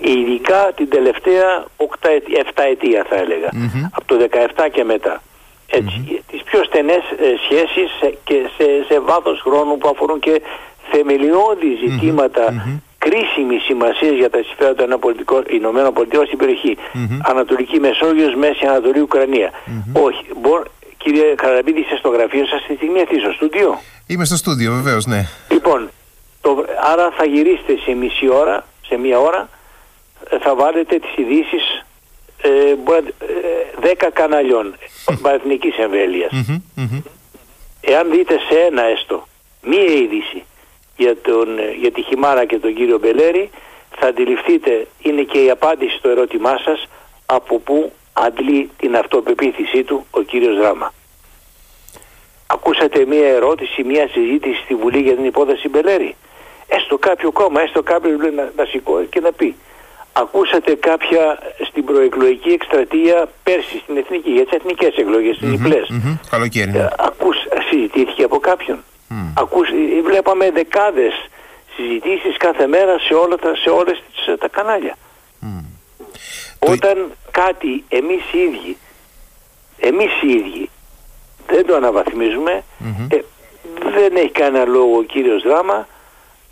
ειδικά 0.00 0.72
την 0.76 0.88
τελευταία 0.88 1.64
7 1.76 2.62
ετία 2.70 3.06
θα 3.08 3.16
έλεγα, 3.16 3.48
από 3.90 4.06
το 4.06 4.16
17 4.16 4.68
και 4.72 4.84
μετά. 4.84 5.22
Έτσι, 5.66 6.22
τις 6.30 6.42
πιο 6.42 6.64
στενές 6.64 7.04
ε, 7.18 7.34
σχέσεις 7.44 7.90
και 8.24 8.38
σε, 8.56 8.64
σε 8.88 9.00
βάθος 9.00 9.40
χρόνου 9.40 9.78
που 9.78 9.88
αφορούν 9.88 10.18
και 10.20 10.42
θεμελιώδη 10.90 11.72
κρίσιμη 13.06 13.58
σημασία 13.58 14.12
για 14.20 14.30
τα 14.30 14.40
συμφέροντα 14.48 14.84
των 14.86 15.44
Ηνωμένων 15.50 15.92
Πολιτειών 15.92 16.26
στην 16.26 16.38
περιοχή. 16.38 16.76
Ανατολική 17.22 17.80
Μεσόγειος, 17.80 18.34
Μέση 18.34 18.64
Ανατολή, 18.66 19.00
Ουκρανία. 19.00 19.50
Όχι. 19.92 20.24
Μπορώ, 20.40 20.62
κύριε 20.96 21.34
Καραμπίδη, 21.34 21.80
είστε 21.80 21.96
στο 21.96 22.08
γραφείο 22.08 22.46
σας 22.46 22.60
στη 22.62 22.74
στιγμή 22.74 23.00
αυτή, 23.02 23.18
στο 23.20 23.32
στούντιο; 23.32 23.78
Είμαι 24.06 24.24
στο 24.24 24.36
στούντιο, 24.36 24.72
βεβαίως, 24.72 25.06
ναι. 25.06 25.26
Λοιπόν, 25.50 25.90
το, 26.40 26.64
άρα 26.92 27.10
θα 27.16 27.24
γυρίσετε 27.24 27.76
σε 27.84 27.92
μισή 27.94 28.28
ώρα, 28.28 28.66
σε 28.86 28.96
μία 28.96 29.18
ώρα, 29.18 29.48
ε, 30.30 30.38
θα 30.38 30.54
βάλετε 30.54 30.98
τις 30.98 31.14
ειδήσεις 31.16 31.84
ε, 32.42 32.48
ε, 33.80 33.94
10 34.00 34.08
καναλιών 34.12 34.74
εθνικής 35.34 35.76
εμβέλειας. 35.78 36.30
Εάν 37.80 38.10
δείτε 38.10 38.34
σε 38.48 38.58
ένα 38.68 38.82
έστω, 38.82 39.26
μία 39.62 39.84
είδηση 39.84 40.42
για, 40.96 41.16
τον, 41.16 41.48
για 41.80 41.90
τη 41.92 42.02
Χιμάρα 42.02 42.44
και 42.44 42.58
τον 42.58 42.74
κύριο 42.74 42.98
Μπελέρη 42.98 43.50
θα 43.98 44.06
αντιληφθείτε 44.06 44.86
είναι 45.02 45.22
και 45.22 45.38
η 45.44 45.50
απάντηση 45.50 45.96
στο 45.96 46.08
ερώτημά 46.08 46.58
σας 46.64 46.88
από 47.26 47.58
πού 47.58 47.92
αντλεί 48.12 48.70
την 48.78 48.96
αυτοπεποίθησή 48.96 49.82
του 49.84 50.06
ο 50.10 50.20
κύριος 50.22 50.56
Δράμα. 50.56 50.92
ακούσατε 52.46 53.04
μία 53.06 53.28
ερώτηση, 53.28 53.82
μία 53.82 54.08
συζήτηση 54.08 54.60
στη 54.64 54.74
Βουλή 54.74 55.00
για 55.00 55.14
την 55.14 55.24
υπόθεση 55.24 55.68
Μπελέρη. 55.68 56.16
Έστω 56.66 56.98
κάποιο 56.98 57.32
κόμμα, 57.32 57.60
έστω 57.62 57.82
κάποιος 57.82 58.20
να, 58.20 58.52
να 58.56 58.64
σηκώσει 58.64 59.06
και 59.06 59.20
να 59.20 59.32
πει. 59.32 59.56
Ακούσατε 60.12 60.74
κάποια 60.74 61.38
στην 61.68 61.84
προεκλογική 61.84 62.48
εκστρατεία 62.48 63.28
πέρσι 63.42 63.78
στην 63.78 63.96
εθνική, 63.96 64.30
για 64.30 64.44
τις 64.44 64.52
εθνικές 64.52 64.96
εκλογές, 64.96 65.38
τι 65.38 65.46
διπλές. 65.46 65.90
Mm-hmm. 65.90 66.18
Καλοκαίρι. 66.30 66.70
Ναι. 66.70 66.78
Ε, 66.78 66.88
ακούς, 66.98 67.36
συζητήθηκε 67.70 68.22
από 68.22 68.38
κάποιον; 68.38 68.84
Mm. 69.34 69.42
Ακούς, 69.42 69.68
ε, 69.68 70.02
βλέπαμε 70.04 70.50
δεκάδες 70.50 71.28
συζητήσεις 71.76 72.36
κάθε 72.36 72.66
μέρα 72.66 72.98
σε, 72.98 73.14
όλα 73.14 73.36
τα, 73.36 73.54
σε 73.56 73.70
όλες 73.70 74.02
τις, 74.12 74.26
ε, 74.26 74.36
τα 74.36 74.48
κανάλια. 74.48 74.96
Mm. 75.42 75.64
Όταν 76.58 77.12
κάτι 77.30 77.84
εμείς 77.88 78.32
οι 78.32 78.38
ίδιοι, 78.38 78.76
εμείς 79.78 80.22
οι 80.22 80.30
ίδιοι 80.30 80.70
δεν 81.46 81.66
το 81.66 81.74
αναβαθμίζουμε, 81.74 82.64
ε, 83.08 83.18
δεν 83.94 84.16
έχει 84.16 84.30
κανένα 84.30 84.64
λόγο 84.64 84.96
ο 84.96 85.02
κύριος 85.02 85.42
Δράμα 85.42 85.88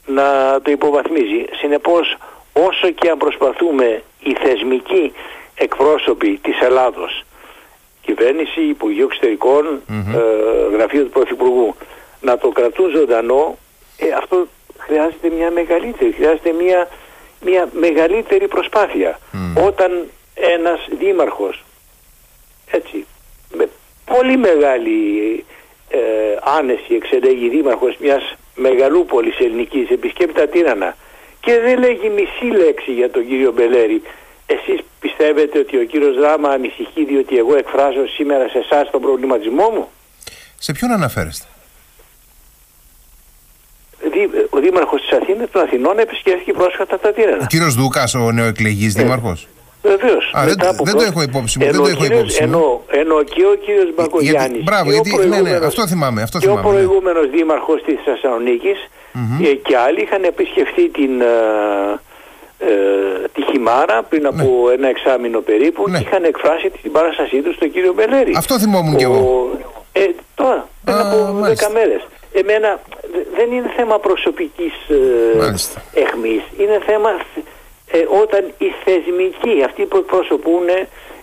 να 0.07 0.59
το 0.63 0.71
υποβαθμίζει. 0.71 1.45
Συνεπώς 1.61 2.17
όσο 2.53 2.91
και 2.91 3.09
αν 3.09 3.19
προσπαθούμε 3.19 4.03
οι 4.23 4.33
θεσμικοί 4.33 5.13
εκπρόσωποι 5.55 6.39
της 6.43 6.61
Ελλάδος, 6.61 7.25
κυβέρνηση, 8.03 8.61
Υπουργείο 8.61 9.09
ε, 9.21 10.77
Γραφείο 10.77 11.03
του 11.03 11.11
Πρωθυπουργού, 11.11 11.75
να 12.23 12.39
το 12.39 12.49
κρατούν 12.49 12.91
ζωντανό, 12.91 13.59
ε, 13.97 14.13
αυτό 14.13 14.47
χρειάζεται 14.79 15.29
μια 15.29 15.51
μεγαλύτερη, 15.51 16.13
χρειάζεται 16.13 16.53
μια, 16.53 16.89
μια 17.45 17.69
μεγαλύτερη 17.73 18.49
προσπάθεια. 18.49 19.19
Όταν 19.67 20.07
ένας 20.35 20.89
δήμαρχος, 20.99 21.65
έτσι, 22.71 23.07
με 23.55 23.69
πολύ 24.05 24.37
μεγάλη 24.37 24.99
ε, 25.89 25.99
άνεση 26.59 26.95
εξελέγει 26.95 27.49
δήμαρχος 27.49 27.97
μιας 28.01 28.35
μεγαλούπολης 28.55 29.39
ελληνικής, 29.39 29.91
επισκέπτει 29.91 30.35
τα 30.35 30.47
Τύρανα 30.47 30.97
και 31.41 31.59
δεν 31.61 31.79
λέγει 31.79 32.09
μισή 32.09 32.57
λέξη 32.57 32.93
για 32.93 33.11
τον 33.11 33.27
κύριο 33.27 33.53
Μπελέρη. 33.53 34.03
Εσείς 34.47 34.81
πιστεύετε 35.01 35.59
ότι 35.59 35.77
ο 35.79 35.85
κύριος 35.85 36.17
Δράμα 36.17 36.49
ανησυχεί 36.49 37.05
διότι 37.05 37.37
εγώ 37.37 37.57
εκφράζω 37.57 38.07
σήμερα 38.09 38.49
σε 38.49 38.59
εσάς 38.59 38.91
τον 38.91 39.01
προβληματισμό 39.01 39.69
μου; 39.69 39.89
Σε 40.59 40.73
ποιον 40.73 40.91
αναφέρεστε; 40.91 41.47
Ο 44.51 44.59
Δήμαρχος 44.59 45.01
της 45.01 45.13
Αθήνας 45.19 45.51
των 45.53 45.63
Αθηνών 45.63 45.99
επισκέφθηκε 45.99 46.53
πρόσφατα 46.53 46.99
τα 46.99 47.13
Τύρανα. 47.13 47.43
Ο 47.43 47.47
κύριος 47.47 47.75
Δούκας, 47.75 48.15
ο 48.15 48.33
νεοεκλεγής 48.33 48.97
ε, 48.97 49.03
Δήμαρχος; 49.03 49.49
Βεβαίως. 49.83 50.33
Δεν, 50.45 50.57
δεν 50.85 50.95
το 50.95 51.03
έχω 51.03 51.23
υπόψη 51.23 51.59
μου. 51.59 51.65
Δεν 51.65 51.75
το 51.75 51.87
έχω 51.87 52.05
υπόψη 52.05 52.47
μου. 52.47 52.81
Ενώ, 52.87 53.23
και 53.23 53.43
ο 53.53 53.55
κύριος 53.65 53.95
Μπακογιάννη. 53.95 54.63
Μπράβο, 54.63 54.91
γιατί. 54.91 55.11
Ναι, 55.29 55.41
ναι, 55.41 55.51
αυτό 55.51 55.87
θυμάμαι. 55.87 56.23
Αυτό 56.23 56.39
και 56.39 56.47
θυμάμαι, 56.47 56.69
ο 56.69 56.71
προηγούμενος 56.71 57.25
ναι. 57.25 57.37
δήμαρχος 57.37 57.83
της 57.83 57.99
Θεσσαλονίκης 58.05 58.79
mm-hmm. 59.15 59.57
και 59.63 59.77
άλλοι 59.77 60.01
είχαν 60.03 60.25
επισκεφθεί 60.25 60.89
την. 60.89 61.21
Ε, 61.21 61.27
ε, 62.59 63.29
τη 63.35 63.43
Χιμάρα 63.51 64.03
πριν 64.03 64.27
από 64.27 64.45
ναι. 64.67 64.75
ένα 64.75 64.89
εξάμεινο 64.89 65.41
περίπου 65.41 65.89
ναι. 65.89 65.99
και 65.99 66.05
είχαν 66.07 66.25
εκφράσει 66.25 66.71
την 66.83 66.93
παράστασή 66.93 67.41
τους 67.43 67.55
στον 67.55 67.73
κύριο 67.73 67.93
Μπελέρη. 67.93 68.33
Αυτό 68.37 68.59
θυμόμουν 68.59 68.95
ο, 68.95 68.97
κι 68.97 69.03
εγώ. 69.05 69.51
Ε, 69.93 70.01
τώρα, 70.35 70.69
πριν 70.85 70.97
από 70.97 71.39
δέκα 71.41 71.71
μέρες. 71.71 72.03
Εμένα 72.33 72.81
δεν 73.37 73.53
είναι 73.53 73.73
θέμα 73.77 73.99
προσωπικής 73.99 74.73
ε, 74.89 76.01
εχμής, 76.01 76.43
είναι 76.59 76.81
θέμα 76.87 77.11
ε, 77.91 77.99
όταν 78.23 78.53
οι 78.59 78.73
θεσμικοί, 78.85 79.63
αυτοί 79.65 79.85
που 79.85 79.97
εκπροσωπούν 79.97 80.67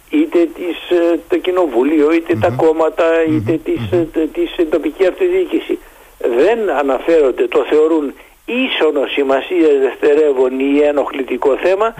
είτε 0.09 0.39
τις, 0.45 0.97
ε, 0.97 1.19
το 1.29 1.37
κοινοβούλιο, 1.37 2.11
είτε 2.11 2.35
τα 2.35 2.49
κόμματα, 2.49 3.23
είτε 3.23 3.59
της, 3.63 3.79
mm-hmm. 3.91 4.27
της 4.33 4.69
τοπική 4.69 5.05
αυτοδιοίκηση 5.05 5.79
δεν 6.17 6.69
αναφέρονται, 6.69 7.47
το 7.47 7.65
θεωρούν 7.69 8.13
ίσονο 8.45 9.05
σημασία 9.07 9.67
δευτερεύον 9.81 10.59
ή 10.59 10.79
ενοχλητικό 10.79 11.57
θέμα, 11.57 11.95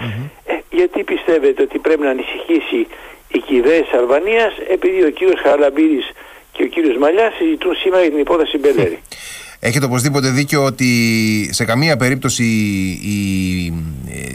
γιατί 0.70 1.04
πιστεύετε 1.04 1.62
ότι 1.62 1.78
πρέπει 1.78 2.02
να 2.02 2.10
ανησυχήσει 2.10 2.86
η 3.32 3.38
κυβέρνηση 3.38 3.96
Αλβανίας 3.96 4.52
επειδή 4.68 5.04
ο 5.04 5.10
κύριος 5.10 5.40
Χαραλαμπίδης 5.40 6.10
και 6.52 6.62
ο 6.62 6.66
κύριος 6.66 6.96
Μαλιάς 6.98 7.34
συζητούν 7.34 7.74
σήμερα 7.74 8.02
για 8.02 8.10
την 8.10 8.20
υπόθεση 8.20 8.58
Μπελέρη. 8.58 8.98
Έχετε 9.62 9.84
οπωσδήποτε 9.84 10.28
δίκιο 10.28 10.64
ότι 10.64 10.86
σε 11.52 11.64
καμία 11.64 11.96
περίπτωση 11.96 12.44
η, 13.02 13.72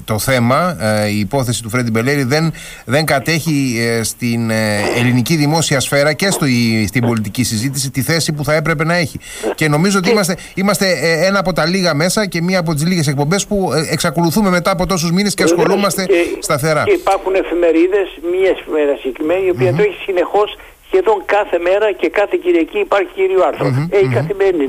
το 0.06 0.20
θέμα, 0.20 0.78
ε, 0.82 1.08
η 1.10 1.20
υπόθεση 1.20 1.64
του 1.64 1.70
Φρέντι 1.70 1.92
Μπελέρη 1.92 2.24
δεν, 2.24 2.54
δεν 2.86 3.06
κατέχει 3.06 3.78
ε, 3.80 4.04
στην 4.04 4.50
ε, 4.50 4.80
ελληνική 4.98 5.36
δημόσια 5.36 5.80
σφαίρα 5.80 6.14
και 6.14 6.32
στο, 6.32 6.46
στην 6.88 7.02
πολιτική 7.02 7.44
συζήτηση 7.44 7.92
τη 7.92 8.02
θέση 8.02 8.34
που 8.34 8.44
θα 8.44 8.54
έπρεπε 8.54 8.84
να 8.84 8.96
έχει. 8.96 9.20
Και 9.56 9.68
νομίζω 9.68 9.98
ότι 9.98 10.10
είμαστε, 10.10 10.38
είμαστε 10.56 10.86
ένα 11.26 11.40
από 11.40 11.54
τα 11.54 11.66
λίγα 11.66 11.94
μέσα 11.94 12.26
και 12.26 12.42
μία 12.42 12.60
από 12.60 12.74
τις 12.74 12.86
λίγες 12.86 13.08
εκπομπές 13.08 13.46
που 13.46 13.72
εξακολουθούμε 13.92 14.50
μετά 14.50 14.72
από 14.72 14.86
τόσους 14.86 15.12
μήνες 15.12 15.34
και 15.34 15.44
ασχολούμαστε 15.44 16.06
σταθερά. 16.40 16.84
Και 16.84 16.92
υπάρχουν 16.92 17.36
εφημερίδες, 17.36 18.08
μία 18.32 18.50
εφημερίδα 18.60 18.96
συγκεκριμένη, 18.96 19.46
η 19.46 19.50
οποία 19.50 19.72
mm-hmm. 19.72 19.76
το 19.76 19.82
έχει 19.82 19.98
συνεχώς 20.06 20.58
σχεδόν 20.88 21.18
κάθε 21.26 21.58
μέρα 21.60 21.92
και 21.92 22.10
κάθε 22.10 22.36
Κυριακή 22.44 22.80
υπάρχει 22.80 23.12
κύριο 23.16 23.44
άρθρο. 23.44 23.68
Mm-hmm, 23.68 23.88
ε, 23.96 24.00
η 24.00 24.08
καθημερινή. 24.08 24.66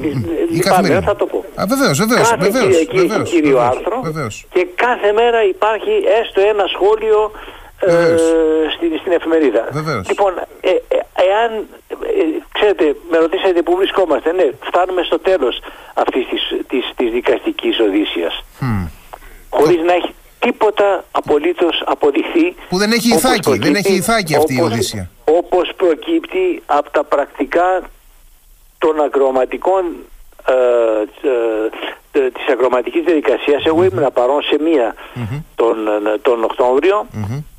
Λυπάμαι, 0.51 0.89
δεν 0.89 1.03
θα 1.03 1.17
το 1.17 1.27
πω. 1.27 1.45
Α, 1.61 1.65
βεβαίως, 1.67 1.99
βεβαίως, 1.99 2.29
κάθε 2.31 2.37
βεβαίως, 2.37 2.65
Κυριακή 2.65 2.97
βεβαίως, 2.97 3.21
έχει 3.21 3.35
κύριο 3.35 3.57
βεβαίως, 3.57 3.77
άρθρο 3.77 4.01
βεβαίως. 4.05 4.47
και 4.51 4.67
κάθε 4.75 5.13
μέρα 5.13 5.45
υπάρχει 5.45 5.95
έστω 6.21 6.41
ένα 6.41 6.65
σχόλιο 6.75 7.31
ε, 7.81 8.17
στην, 8.77 8.99
στην 9.01 9.13
εφημερίδα. 9.13 9.69
Βεβαίως. 9.71 10.09
Λοιπόν, 10.09 10.33
ε, 10.61 10.71
ε, 10.71 10.99
εάν, 11.29 11.51
ε, 11.91 12.23
ξέρετε, 12.53 12.97
με 13.11 13.17
ρωτήσατε 13.19 13.63
πού 13.63 13.77
βρισκόμαστε, 13.77 14.33
ναι, 14.33 14.47
φτάνουμε 14.61 15.03
στο 15.03 15.19
τέλος 15.19 15.61
αυτής 15.95 16.27
της, 16.31 16.43
της, 16.67 16.93
της 16.97 17.11
δικαστικής 17.11 17.81
οδύσσιας. 17.81 18.45
Mm. 18.61 18.89
Χωρίς 19.51 19.81
να 19.83 19.93
έχει 19.93 20.15
τίποτα 20.39 21.05
απολύτως 21.11 21.83
αποδειχθεί. 21.87 22.55
Που 22.69 22.79
δεν 22.79 22.93
έχει 22.93 23.15
ηθάκι, 23.15 23.59
δεν 23.59 23.75
έχει 23.75 23.95
ηθάκι 23.95 24.37
αυτή 24.37 24.55
η 24.55 24.61
Οδύσσια. 24.61 25.11
Όπως 25.25 25.73
προκύπτει 25.77 26.63
από 26.67 26.91
τα 26.91 27.05
πρακτικά 27.05 27.83
των 28.79 29.01
ακροματικών 29.01 29.85
ε, 30.49 30.53
ε, 31.29 32.21
ε 32.21 32.31
της 32.31 32.47
ακροματικής 32.53 33.05
διαδικασίας. 33.05 33.65
Εγώ 33.65 33.85
ήμουν 33.85 34.13
παρόν 34.13 34.43
σε 34.43 34.57
μία 34.63 34.95
τον, 35.55 35.77
τον 36.23 36.45
Οκτώβριο. 36.45 37.07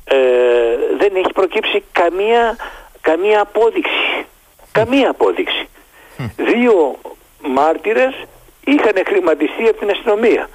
Ε, 0.04 0.16
δεν 0.98 1.12
έχει 1.14 1.32
προκύψει 1.32 1.84
καμία, 1.92 2.56
καμία 3.00 3.40
απόδειξη. 3.40 4.26
Καμία 4.72 5.10
απόδειξη. 5.10 5.68
Δύο 6.36 6.98
μάρτυρες 7.46 8.14
είχαν 8.64 8.94
χρηματιστεί 9.06 9.62
από 9.62 9.78
την 9.78 9.90
αστυνομία. 9.90 10.48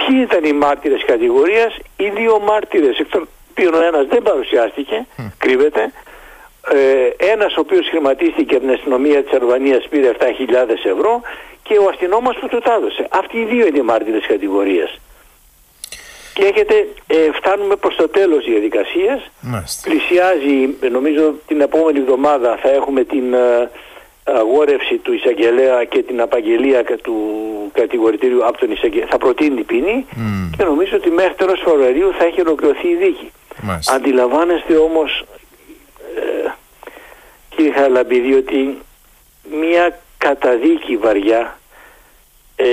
Ποιοι 0.00 0.26
ήταν 0.28 0.44
οι 0.44 0.52
μάρτυρες 0.52 1.04
κατηγορίας, 1.04 1.76
οι 1.96 2.08
δύο 2.08 2.40
μάρτυρες, 2.40 2.98
εκ 2.98 3.08
των 3.10 3.28
οποίων 3.50 3.74
ο 3.74 3.82
ένας 3.82 4.06
δεν 4.06 4.22
παρουσιάστηκε, 4.22 5.06
κρύβεται, 5.38 5.92
ε, 6.68 7.32
ένας 7.32 7.56
ο 7.56 7.60
οποίος 7.60 7.88
χρηματίστηκε 7.88 8.54
από 8.54 8.64
την 8.64 8.74
αστυνομία 8.74 9.22
της 9.22 9.32
Αλβανίας 9.32 9.88
πήρε 9.88 10.08
7.000 10.08 10.84
ευρώ 10.84 11.20
και 11.62 11.78
ο 11.78 11.88
αστυνόμος 11.88 12.36
που 12.40 12.48
του 12.48 12.58
τα 12.58 12.72
έδωσε. 12.74 13.06
Αυτοί 13.10 13.38
οι 13.38 13.44
δύο 13.44 13.66
είναι 13.66 13.78
οι 13.78 13.82
μάρτυρες 13.82 14.26
κατηγορίας. 14.26 15.00
Και 16.34 16.44
έχετε, 16.44 16.88
ε, 17.06 17.30
φτάνουμε 17.32 17.76
προς 17.76 17.96
το 17.96 18.08
τέλος 18.08 18.44
της 18.44 18.52
διαδικασίας. 18.52 19.30
Πλησιάζει, 19.82 20.76
νομίζω 20.90 21.34
την 21.46 21.60
επόμενη 21.60 21.98
εβδομάδα 21.98 22.58
θα 22.62 22.70
έχουμε 22.70 23.04
την... 23.04 23.34
Ε, 23.34 23.70
αγόρευση 24.36 24.96
του 24.96 25.12
εισαγγελέα 25.12 25.84
και 25.84 26.02
την 26.02 26.20
απαγγελία 26.20 26.84
του 27.02 27.16
κατηγορητήριου 27.72 28.46
από 28.46 28.58
τον 28.58 28.70
εισαγγελέα 28.70 29.06
θα 29.10 29.18
προτείνει 29.18 29.54
την 29.56 29.66
ποινή 29.66 30.06
και 30.56 30.64
νομίζω 30.64 30.96
ότι 30.96 31.10
μέχρι 31.10 31.34
τέλος 31.34 31.60
Φεβρουαρίου 31.64 32.12
θα 32.18 32.24
έχει 32.24 32.40
ολοκληρωθεί 32.40 32.88
η 32.88 32.94
δίκη. 32.94 33.30
Αντιλαμβάνεστε 33.94 34.76
όμως 34.76 35.24
ε, 36.16 36.50
κύριε 37.48 37.72
Χαραλαμπίδη 37.72 38.34
ότι 38.34 38.78
μια 39.60 39.98
καταδίκη 40.18 40.96
βαριά 40.96 41.58
ε, 42.56 42.64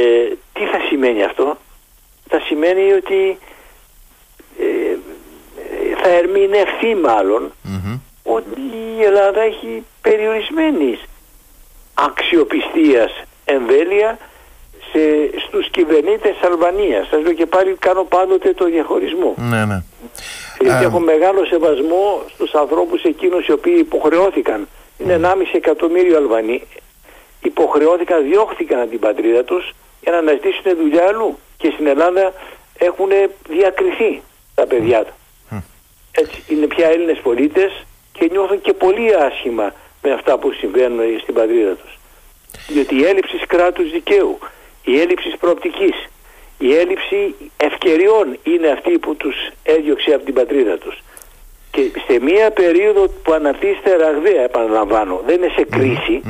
τι 0.54 0.66
θα 0.66 0.80
σημαίνει 0.90 1.24
αυτό; 1.24 1.58
Θα 2.30 2.40
σημαίνει 2.40 2.94
ότι 2.94 3.38
ε, 4.60 4.98
θα 6.02 6.10
ερμηνευθεί 6.10 6.96
ότι 8.24 8.62
η 9.00 9.04
Ελλάδα 9.04 9.42
έχει 9.42 9.84
περιορισμένης 10.02 11.00
αξιοπιστίας 11.98 13.12
εμβέλεια 13.46 14.18
σε, 14.92 15.00
στους 15.48 15.70
κυβερνήτες 15.70 16.36
Αλβανίας. 16.44 17.08
Σας 17.08 17.22
λέω 17.24 17.34
και 17.34 17.46
πάλι 17.46 17.76
κάνω 17.80 18.04
πάντοτε 18.04 18.54
το 18.54 18.66
διαχωρισμό. 18.66 19.34
Ναι, 19.38 19.66
ναι. 19.66 19.84
Γιατί 20.60 20.84
έχω 20.84 21.00
μεγάλο 21.00 21.46
σεβασμό 21.46 22.22
στους 22.34 22.54
ανθρώπους 22.54 23.04
εκείνους 23.04 23.48
οι 23.48 23.52
οποίοι 23.52 23.76
υποχρεώθηκαν. 23.78 24.68
Είναι 24.98 25.20
1,5 25.24 25.30
εκατομμύριο 25.54 26.18
Αλβανοί. 26.18 26.64
Υποχρεώθηκαν, 27.42 28.24
διώχθηκαν 28.24 28.80
από 28.80 28.90
την 28.90 29.00
πατρίδα 29.00 29.44
τους 29.44 29.74
για 30.02 30.12
να 30.12 30.18
αναζητήσουν 30.18 30.78
δουλειά 30.78 31.04
αλλού. 31.08 31.38
Και 31.58 31.72
στην 31.74 31.88
Ελλάδα 31.88 32.34
έχουν 32.78 33.10
διακριθεί 33.50 34.22
τα 34.56 34.66
παιδιά 34.66 35.04
τους. 35.04 35.16
Έτσι, 36.12 36.44
είναι 36.48 36.66
πια 36.66 36.88
Έλληνες 36.88 37.20
πολίτες 37.24 37.86
και 38.12 38.28
νιώθουν 38.32 38.62
και 38.62 38.74
πολύ 38.74 39.16
άσχημα 39.16 39.74
με 40.02 40.12
αυτά 40.12 40.38
που 40.38 40.52
συμβαίνουν 40.52 41.20
στην 41.22 41.34
πατρίδα 41.34 41.76
τους. 41.76 42.00
Διότι 42.68 42.96
η 42.96 43.04
έλλειψη 43.06 43.38
κράτους 43.48 43.92
δικαίου, 43.92 44.38
η 44.84 45.00
έλλειψη 45.00 45.30
προοπτικής, 45.40 46.08
η 46.58 46.76
έλλειψη 46.76 47.36
ευκαιριών 47.58 48.38
είναι 48.44 48.68
αυτή 48.68 48.98
που 48.98 49.16
τους 49.16 49.36
έδιωξε 49.64 50.14
από 50.14 50.26
την 50.26 50.34
πατρίδα 50.34 50.78
τους. 50.78 51.04
Και 51.72 51.92
σε 52.08 52.20
μία 52.20 52.52
περίοδο 52.52 53.08
που 53.24 53.34
αναπτύσσεται 53.34 53.96
ραγδαία, 53.96 54.44
επαναλαμβάνω, 54.44 55.22
δεν 55.26 55.36
είναι 55.36 55.52
σε 55.56 55.64
κριση 55.64 56.22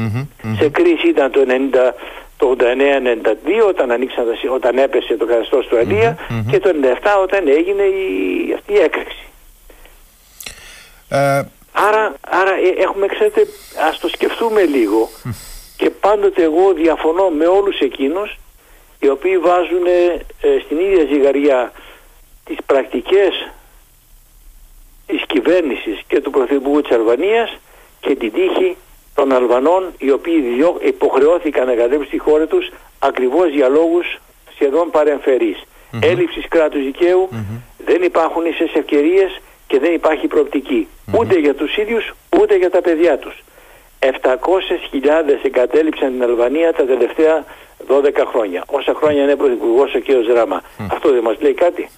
Σε 0.59 0.69
κρίση 0.69 1.07
ήταν 1.07 1.31
το 1.31 1.45
90, 1.47 1.93
το 2.37 2.55
89-92 2.59 3.67
όταν, 3.67 3.91
ανοίξαν, 3.91 4.25
όταν 4.53 4.77
έπεσε 4.77 5.17
το 5.17 5.25
καθεστώς 5.25 5.67
του 5.67 5.77
αλια 5.77 6.17
και 6.49 6.59
το 6.59 6.69
97 6.81 6.85
όταν 7.23 7.47
έγινε 7.47 7.83
η, 7.83 8.53
αυτή 8.55 8.73
η 8.73 8.77
έκρηξη. 8.77 9.25
Ε, 11.09 11.41
άρα, 11.85 12.13
άρα 12.21 12.53
ε, 12.53 12.81
έχουμε, 12.81 13.07
ξέρετε, 13.07 13.47
ας 13.89 13.99
το 13.99 14.07
σκεφτούμε 14.07 14.61
λίγο 14.61 15.09
και 15.77 15.89
πάντοτε 15.89 16.43
εγώ 16.43 16.73
διαφωνώ 16.73 17.29
με 17.29 17.45
όλους 17.45 17.79
εκείνους 17.79 18.37
οι 18.99 19.09
οποίοι 19.09 19.37
βάζουν 19.37 19.85
ε, 19.85 20.59
στην 20.65 20.79
ίδια 20.79 21.05
ζυγαριά 21.11 21.71
τις 22.43 22.57
πρακτικές 22.65 23.51
της 25.05 25.23
κυβέρνησης 25.27 26.01
και 26.07 26.21
του 26.21 26.31
Πρωθυπουργού 26.31 26.81
της 26.81 26.91
Αλβανίας 26.91 27.57
και 27.99 28.15
την 28.15 28.31
τύχη 28.31 28.77
των 29.15 29.31
Αλβανών 29.31 29.93
οι 29.97 30.11
οποίοι 30.11 30.43
υποχρεώθηκαν 30.81 31.65
να 31.65 31.71
εγκατέψουν 31.71 32.09
τη 32.09 32.17
χώρα 32.17 32.45
τους 32.45 32.71
ακριβώς 32.99 33.49
για 33.49 33.67
λόγους 33.67 34.19
σχεδόν 34.53 34.89
παρεμφερείς. 34.91 35.57
Mm-hmm. 35.57 35.99
Έλλειψης 36.01 36.47
κράτους 36.47 36.81
δεν 37.77 38.01
υπάρχουν 38.03 38.45
ίσες 38.45 38.73
ευκαιρίες 38.73 39.39
και 39.67 39.79
δεν 39.79 39.93
υπάρχει 39.93 40.27
ούτε 41.19 41.39
για 41.39 41.55
τους 41.55 41.77
ίδιους 41.77 42.13
ούτε 42.41 42.55
για 42.55 42.69
τα 42.69 42.81
παιδιά 42.81 43.17
τους. 43.17 43.43
700.000 43.99 44.09
εγκατέλειψαν 45.43 46.11
την 46.11 46.23
Αλβανία 46.23 46.73
τα 46.73 46.85
τελευταία 46.85 47.45
12 47.87 48.25
χρόνια. 48.31 48.63
Όσα 48.67 48.93
χρόνια 48.93 49.23
είναι 49.23 49.35
πρωθυπουργός 49.35 49.93
ο 49.95 49.99
κ. 49.99 50.35
Ράμα. 50.35 50.61
Αυτό 50.91 51.11
δεν 51.11 51.23
μας 51.23 51.35
λέει 51.39 51.53
κάτι. 51.53 51.89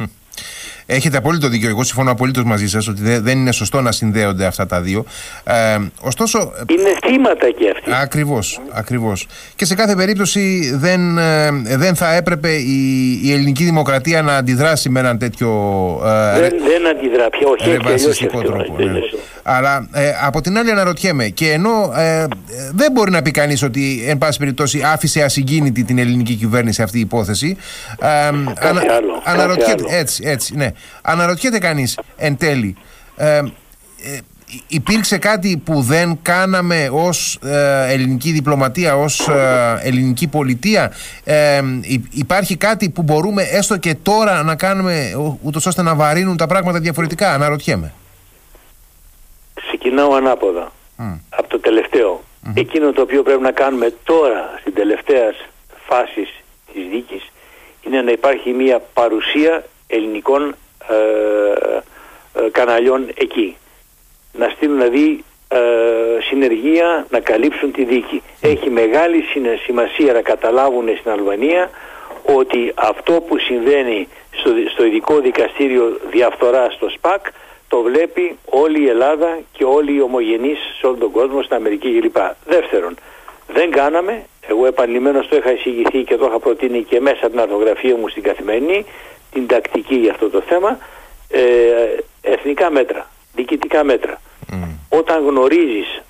Έχετε 0.91 1.17
απόλυτο 1.17 1.47
δίκιο. 1.47 1.69
Εγώ 1.69 1.83
συμφωνώ 1.83 2.11
απολύτως 2.11 2.43
μαζί 2.43 2.67
σας 2.67 2.87
ότι 2.87 3.01
δεν 3.19 3.37
είναι 3.37 3.51
σωστό 3.51 3.81
να 3.81 3.91
συνδέονται 3.91 4.45
αυτά 4.45 4.65
τα 4.65 4.81
δύο. 4.81 5.05
Ε, 5.43 5.77
ωστόσο. 6.01 6.53
Είναι 6.69 6.89
θύματα 7.05 7.49
και 7.49 7.69
αυτοί. 7.75 7.91
Ακριβώς. 8.01 8.61
Ακριβώς. 8.71 9.27
Και 9.55 9.65
σε 9.65 9.75
κάθε 9.75 9.95
περίπτωση 9.95 10.71
δεν, 10.73 11.17
ε, 11.17 11.51
δεν 11.77 11.95
θα 11.95 12.13
έπρεπε 12.13 12.49
η, 12.51 13.19
η 13.23 13.31
ελληνική 13.31 13.63
δημοκρατία 13.63 14.21
να 14.21 14.35
αντιδράσει 14.35 14.89
με 14.89 14.99
έναν 14.99 15.17
τέτοιο. 15.17 15.49
Ε, 16.05 16.39
δεν, 16.39 16.53
δεν 16.67 16.87
αντιδρά 16.87 17.29
πια, 17.29 17.47
όχι 18.09 18.25
τρόπο. 18.25 18.75
Ναι. 18.77 18.99
Αλλά 19.51 19.87
ε, 19.91 20.11
από 20.21 20.41
την 20.41 20.57
άλλη 20.57 20.71
αναρωτιέμαι 20.71 21.27
και 21.27 21.51
ενώ 21.51 21.93
ε, 21.95 22.25
δεν 22.73 22.91
μπορεί 22.91 23.11
να 23.11 23.21
πει 23.21 23.31
κανείς 23.31 23.63
ότι 23.63 24.03
εν 24.07 24.17
πάση 24.17 24.39
περιπτώσει 24.39 24.81
άφησε 24.81 25.23
ασυγκίνητη 25.23 25.83
την 25.83 25.97
ελληνική 25.97 26.33
κυβέρνηση 26.35 26.81
αυτή 26.81 26.97
η 26.97 27.01
υπόθεση. 27.01 27.57
Ε, 28.01 28.07
ανα, 28.67 28.81
αναρωτιέται, 29.23 29.83
έτσι, 29.87 30.23
έτσι, 30.25 30.55
ναι. 30.55 30.71
Αναρωτιέται 31.01 31.57
κανείς 31.57 31.99
εν 32.17 32.37
τέλει 32.37 32.75
ε, 33.15 33.41
υπήρξε 34.67 35.17
κάτι 35.17 35.61
που 35.63 35.81
δεν 35.81 36.19
κάναμε 36.21 36.89
ως 36.91 37.39
ελληνική 37.87 38.31
διπλωματία, 38.31 38.95
ως 38.95 39.29
ελληνική 39.81 40.27
πολιτεία; 40.27 40.91
υπάρχει 42.09 42.55
κάτι 42.55 42.89
που 42.89 43.01
μπορούμε 43.01 43.43
έστω 43.43 43.77
και 43.77 43.95
τώρα 44.01 44.43
να 44.43 44.55
κάνουμε 44.55 45.11
ούτως 45.41 45.65
ώστε 45.65 45.81
να 45.81 45.95
βαρύνουν 45.95 46.37
τα 46.37 46.47
πράγματα 46.47 46.79
διαφορετικά; 46.79 47.33
Αναρωτιέμαι 47.33 47.93
ξεκινάω 49.69 50.13
ανάποδα. 50.13 50.71
Από 51.29 51.47
το 51.47 51.59
τελευταιο 51.59 52.21
Εκείνο 52.55 52.91
το 52.91 53.01
οποίο 53.01 53.23
πρέπει 53.23 53.41
να 53.41 53.51
κάνουμε 53.51 53.93
τώρα 54.03 54.57
στην 54.59 54.73
τελευταία 54.73 55.33
φάση 55.87 56.27
της 56.73 56.87
δίκης 56.91 57.31
είναι 57.81 58.01
να 58.01 58.11
υπάρχει 58.11 58.51
μια 58.51 58.81
παρουσία 58.93 59.63
ελληνικών 59.87 60.55
ε, 60.89 60.95
ε, 62.39 62.49
καναλιών 62.51 63.07
εκεί. 63.15 63.55
Να 64.33 64.49
στείλουν 64.49 64.75
δηλαδή 64.75 65.23
ε, 65.47 65.59
συνεργεία 66.29 67.05
να 67.09 67.19
καλύψουν 67.19 67.71
τη 67.71 67.83
δίκη. 67.83 68.21
Έχει 68.41 68.69
μεγάλη 68.69 69.23
σημασία 69.65 70.13
να 70.13 70.21
καταλάβουν 70.21 70.97
στην 70.99 71.11
Αλβανία 71.11 71.69
ότι 72.23 72.71
αυτό 72.75 73.13
που 73.13 73.37
συμβαίνει 73.37 74.07
στο, 74.31 74.49
στο 74.73 74.85
ειδικό 74.85 75.19
δικαστήριο 75.19 75.99
διαφθοράς 76.09 76.73
στο 76.73 76.89
ΣΠΑΚ 76.89 77.25
το 77.69 77.81
βλέπει 77.81 78.37
όλη 78.45 78.83
η 78.83 78.87
Ελλάδα 78.87 79.39
και 79.51 79.63
όλοι 79.63 79.93
οι 79.95 80.01
ομογενείς 80.01 80.59
σε 80.79 80.87
όλο 80.87 80.95
τον 80.95 81.11
κόσμο, 81.11 81.41
στην 81.41 81.55
Αμερική 81.55 81.99
κλπ. 81.99 82.17
Δεύτερον, 82.45 82.97
δεν 83.47 83.71
κάναμε, 83.71 84.25
εγώ 84.47 84.65
επανειλημμένως 84.65 85.27
το 85.27 85.35
είχα 85.35 85.51
εισηγηθεί 85.51 86.03
και 86.03 86.15
το 86.15 86.25
είχα 86.25 86.39
προτείνει 86.39 86.83
και 86.83 86.99
μέσα 86.99 87.19
από 87.19 87.29
την 87.29 87.39
αρθογραφία 87.39 87.95
μου 87.95 88.07
στην 88.07 88.23
καθημερινή, 88.23 88.85
την 89.31 89.47
τακτική 89.47 89.95
για 89.95 90.11
αυτό 90.11 90.29
το 90.29 90.41
θέμα, 90.41 90.77
ε, 91.29 91.41
εθνικά 92.21 92.71
μέτρα, 92.71 93.09
διοικητικά 93.35 93.83
μέτρα. 93.83 94.21
Όταν 94.89 95.25
γνωρίζεις 95.25 96.01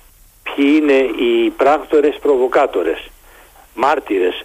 ποιοι 0.42 0.80
είναι 0.80 0.92
οι 1.24 1.50
πράκτορες 1.56 2.18
προβοκάτορες, 2.22 3.10
μάρτυρες 3.74 4.44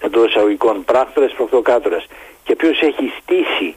εντός 0.00 0.28
εισαγωγικών 0.28 0.84
πράκτορες 0.84 1.32
προβοκάτορες 1.32 2.06
και 2.44 2.56
ποιος 2.56 2.80
έχει 2.80 3.12
στήσει 3.20 3.76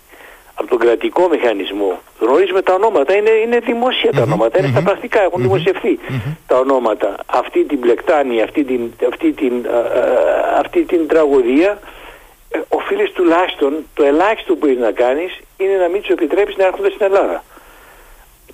από 0.56 0.68
τον 0.70 0.78
κρατικό 0.80 1.28
μηχανισμό. 1.30 2.00
Γνωρίζουμε 2.20 2.62
τα 2.62 2.74
ονόματα, 2.74 3.16
είναι, 3.16 3.30
είναι 3.30 3.60
δημόσια 3.60 4.12
τα 4.12 4.22
ονόματα, 4.22 4.60
είναι 4.60 4.68
στα 4.68 4.82
πρακτικά, 4.82 5.22
έχουν 5.22 5.42
δημοσιευθεί 5.42 6.00
τα 6.48 6.58
ονόματα. 6.58 7.16
Αυτή 7.26 7.64
την 7.64 7.80
πλεκτάνη, 7.80 8.42
αυτή 8.42 8.64
την, 8.64 8.92
αυτή 9.10 9.32
την, 9.32 9.66
αυτή 10.60 10.84
την 10.84 11.08
τραγωδία, 11.08 11.80
ε, 12.50 12.60
οφείλεις 12.70 13.12
τουλάχιστον 13.12 13.86
το 13.94 14.04
ελάχιστο 14.04 14.56
που 14.56 14.66
είναι 14.66 14.80
να 14.80 14.92
κάνεις 14.92 15.40
είναι 15.58 15.76
να 15.76 15.88
μην 15.88 16.02
τους 16.02 16.10
επιτρέψεις 16.10 16.58
να 16.58 16.66
έρχονται 16.66 16.90
στην 16.90 17.06
Ελλάδα. 17.06 17.44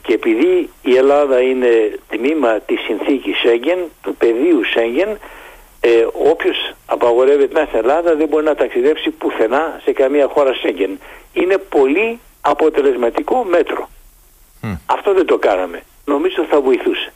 Και 0.02 0.14
επειδή 0.14 0.70
η 0.82 0.96
Ελλάδα 0.96 1.42
είναι 1.42 2.00
τμήμα 2.10 2.60
της 2.60 2.80
συνθήκης 2.80 3.38
Σέγγεν, 3.38 3.80
του 4.02 4.16
πεδίου 4.16 4.64
Σέγγεν, 4.74 5.18
ε, 5.82 6.08
όποιος 6.32 6.74
απαγορεύεται 6.86 7.60
να 7.60 7.66
στην 7.66 7.78
Ελλάδα 7.78 8.16
δεν 8.16 8.28
μπορεί 8.28 8.46
να 8.46 8.56
ταξιδέψει 8.56 9.10
πουθενά 9.10 9.82
σε 9.84 9.92
καμία 9.92 10.28
χώρα 10.28 10.54
Σέγγεν 10.54 11.00
είναι 11.34 11.58
πολύ 11.58 12.20
αποτελεσματικό 12.41 13.44
μέτρο. 13.44 13.89
Αυτό 14.86 15.13
δεν 15.13 15.26
το 15.26 15.38
κάναμε. 15.38 15.84
Νομίζω 16.06 16.46
θα 16.50 16.62
βοηθούσε. 16.62 17.13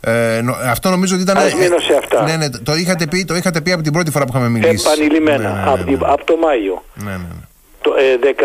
Ε, 0.00 0.40
αυτό 0.70 0.90
νομίζω 0.90 1.14
ότι 1.14 1.22
ήταν. 1.22 1.36
Ας 1.36 1.54
μείνω 1.54 1.78
σε 1.78 1.94
αυτά. 1.94 2.22
Ναι, 2.22 2.36
ναι, 2.36 2.50
το, 2.50 2.74
είχατε 2.74 3.06
πει, 3.06 3.24
το 3.24 3.34
είχατε 3.34 3.60
πει 3.60 3.72
από 3.72 3.82
την 3.82 3.92
πρώτη 3.92 4.10
φορά 4.10 4.24
που 4.24 4.30
είχαμε 4.34 4.48
μιλήσει. 4.48 4.86
Επανειλημμένα. 4.86 5.38
Ναι, 5.38 5.48
ναι, 5.48 5.96
ναι, 5.96 5.98
από, 6.06 6.24
το 6.24 6.36
Μάιο. 6.36 6.84
Ναι, 6.94 7.10
ναι, 7.10 7.16
ναι. 7.16 7.46
Το, 7.80 7.94
ε, 7.94 8.34
14 8.36 8.44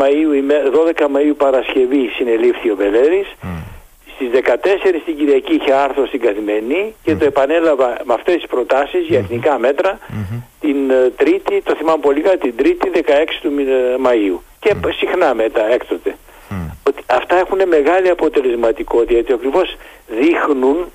Μαΐου, 0.00 0.30
12 0.94 1.04
Μαΐου 1.04 1.34
Παρασκευή 1.36 2.08
συνελήφθη 2.16 2.70
ο 2.70 2.74
Μπελέρης. 2.76 3.28
Στις 4.16 4.30
14 4.32 5.00
την 5.04 5.16
Κυριακή 5.16 5.54
είχε 5.54 5.72
άρθρο 5.72 6.06
στην 6.06 6.20
Καθημερινή 6.20 6.94
και 7.02 7.16
το 7.16 7.24
επανέλαβα 7.24 7.96
με 8.04 8.14
αυτές 8.14 8.34
τις 8.34 8.46
προτάσεις 8.46 9.06
για 9.06 9.18
εθνικά 9.18 9.58
την 10.60 10.90
ε, 10.90 11.10
Τρίτη, 11.16 11.62
το 11.62 11.74
θυμάμαι 11.74 12.00
πολύ 12.00 12.20
καλά, 12.20 12.36
την 12.36 12.56
Τρίτη 12.56 12.90
16 12.94 13.00
του 13.42 13.50
Μαΐου. 14.04 14.40
Και 14.60 14.74
συχνά 14.98 15.34
μετά 15.34 15.72
έκτοτε. 15.72 16.16
Ότι 16.86 17.02
αυτά 17.06 17.36
έχουν 17.36 17.68
μεγάλη 17.68 18.08
αποτελεσματικότητα 18.08 19.12
γιατί 19.12 19.32
ακριβώς 19.32 19.76
δείχνουν 20.06 20.92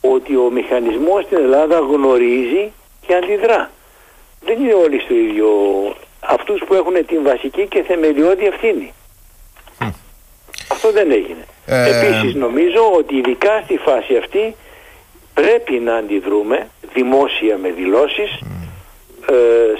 ότι 0.00 0.36
ο 0.36 0.50
μηχανισμός 0.50 1.24
στην 1.24 1.36
Ελλάδα 1.36 1.78
γνωρίζει 1.78 2.72
και 3.06 3.14
αντιδρά. 3.14 3.70
Δεν 4.44 4.60
είναι 4.60 4.72
όλοι 4.72 5.00
στο 5.00 5.14
ίδιο 5.14 5.48
αυτούς 6.20 6.62
που 6.66 6.74
έχουν 6.74 7.06
την 7.06 7.22
βασική 7.22 7.66
και 7.66 7.82
θεμελιώδη 7.82 8.46
ευθύνη. 8.46 8.92
Αυτό 10.70 10.92
δεν 10.92 11.10
έγινε. 11.10 11.44
Ε... 11.66 11.98
Επίσης 11.98 12.34
νομίζω 12.34 12.92
ότι 12.96 13.16
ειδικά 13.16 13.60
στη 13.64 13.76
φάση 13.76 14.16
αυτή 14.16 14.54
πρέπει 15.34 15.72
να 15.72 15.94
αντιδρούμε 15.94 16.68
δημόσια 16.92 17.56
με 17.56 17.70
δηλώσεις 17.70 18.30
ε, 19.28 19.34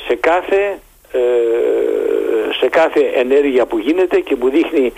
σε, 0.07 0.14
κάθε, 0.14 0.79
ε, 1.12 1.18
σε 2.61 2.68
κάθε 2.68 3.01
ενέργεια 3.01 3.66
που 3.66 3.79
γίνεται 3.79 4.20
και 4.20 4.37
που 4.37 4.51
δείχνει 4.51 4.92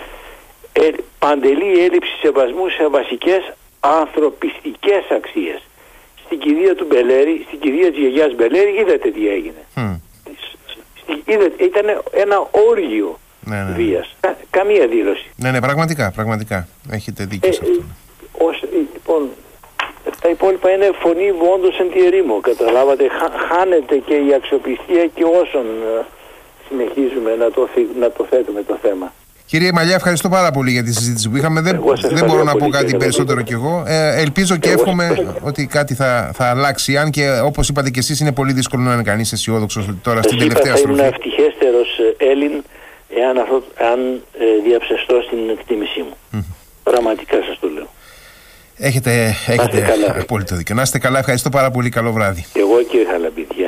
ε, 0.73 0.89
παντελή 1.19 1.83
έλλειψη 1.83 2.11
σεβασμού 2.21 2.69
σε 2.69 2.87
βασικές 2.87 3.53
ανθρωπιστικές 3.79 5.03
αξίες. 5.11 5.61
Στην 6.25 6.39
κηδεία 6.39 6.75
του 6.75 6.85
Μπελέρη, 6.89 7.43
στην 7.47 7.59
κηδεία 7.59 7.89
της 7.91 7.99
γιαγιάς 7.99 8.35
Μπελέρη 8.35 8.75
είδατε 8.79 9.09
τι 9.09 9.27
έγινε. 9.27 9.65
Mm. 9.75 9.99
Είδατε, 11.25 11.63
ήταν 11.63 12.03
ένα 12.11 12.47
όργιο 12.69 13.19
ναι, 13.49 13.57
ναι. 13.57 13.69
ναι. 13.69 13.75
βίας. 13.75 14.15
καμία 14.49 14.87
δήλωση. 14.87 15.25
Ναι, 15.35 15.51
ναι, 15.51 15.59
πραγματικά, 15.61 16.11
πραγματικά. 16.11 16.67
Έχετε 16.91 17.25
δίκιο 17.25 17.53
σε 17.53 17.61
αυτό. 17.63 17.83
Ως, 18.47 18.63
λοιπόν, 18.93 19.21
τα 20.21 20.29
υπόλοιπα 20.29 20.69
είναι 20.71 20.89
φωνή 21.03 21.31
βόντος 21.31 21.79
εν 21.79 21.89
τη 21.93 21.99
ερήμο. 22.05 22.39
Καταλάβατε, 22.39 23.03
χάνεται 23.49 23.95
και 24.07 24.13
η 24.13 24.33
αξιοπιστία 24.39 25.03
και 25.15 25.23
όσων 25.41 25.65
συνεχίζουμε 26.67 27.35
να 27.35 27.51
το, 27.51 27.69
να 27.99 28.11
το 28.11 28.25
θέτουμε 28.29 28.63
το 28.63 28.77
θέμα. 28.81 29.13
Κύριε 29.45 29.71
Μαλιά, 29.73 29.95
ευχαριστώ 29.95 30.29
πάρα 30.29 30.51
πολύ 30.51 30.71
για 30.71 30.83
τη 30.83 30.93
συζήτηση 30.93 31.29
που 31.29 31.37
είχαμε. 31.37 31.61
Δεν, 31.61 31.81
δεν 32.11 32.25
μπορώ 32.25 32.43
να 32.43 32.55
πω 32.55 32.69
κάτι 32.69 32.97
περισσότερο 32.97 33.41
κι 33.41 33.53
εγώ. 33.53 33.83
Ε, 33.87 34.21
ελπίζω 34.21 34.57
και 34.57 34.69
εύχομαι 34.69 35.35
ότι 35.41 35.65
κάτι 35.65 35.93
θα, 35.93 36.31
θα 36.33 36.45
αλλάξει. 36.49 36.97
Αν 36.97 37.09
και 37.09 37.39
όπως 37.43 37.69
είπατε 37.69 37.89
κι 37.89 37.99
εσείς, 37.99 38.19
είναι 38.19 38.31
πολύ 38.31 38.53
δύσκολο 38.53 38.83
να 38.83 38.93
είναι 38.93 39.03
κανείς 39.03 39.31
αισιόδοξος 39.31 39.89
τώρα 40.03 40.21
στην 40.21 40.37
τελευταία 40.37 40.75
στροφή. 40.75 40.97
Θα 40.97 41.03
ήμουν 41.03 41.13
ευτυχέστερος 41.13 41.99
ε, 42.17 42.31
Έλλην 42.31 42.63
εάν, 43.15 43.37
αυτό, 43.37 43.63
αν 43.91 43.99
ε, 44.39 44.45
διαψευστώ 44.63 45.21
στην 45.27 45.49
εκτίμησή 45.49 45.99
μου. 45.99 46.15
Mm-hmm. 46.33 46.55
Πραγματικά 46.83 47.37
σας 47.47 47.59
το 47.59 47.67
λέω. 47.67 47.89
Έχετε, 48.81 49.35
έχετε 49.47 49.85
απόλυτο 50.19 50.55
δίκιο. 50.55 50.75
Να 50.75 50.81
είστε 50.81 50.99
καλά. 50.99 51.19
Ευχαριστώ 51.19 51.49
πάρα 51.49 51.71
πολύ. 51.71 51.89
Καλό 51.89 52.11
βράδυ. 52.11 52.45
Εγώ 52.53 52.81
κύριε 52.81 53.05
Χαλαμπίδη. 53.05 53.47
Γεια 53.55 53.58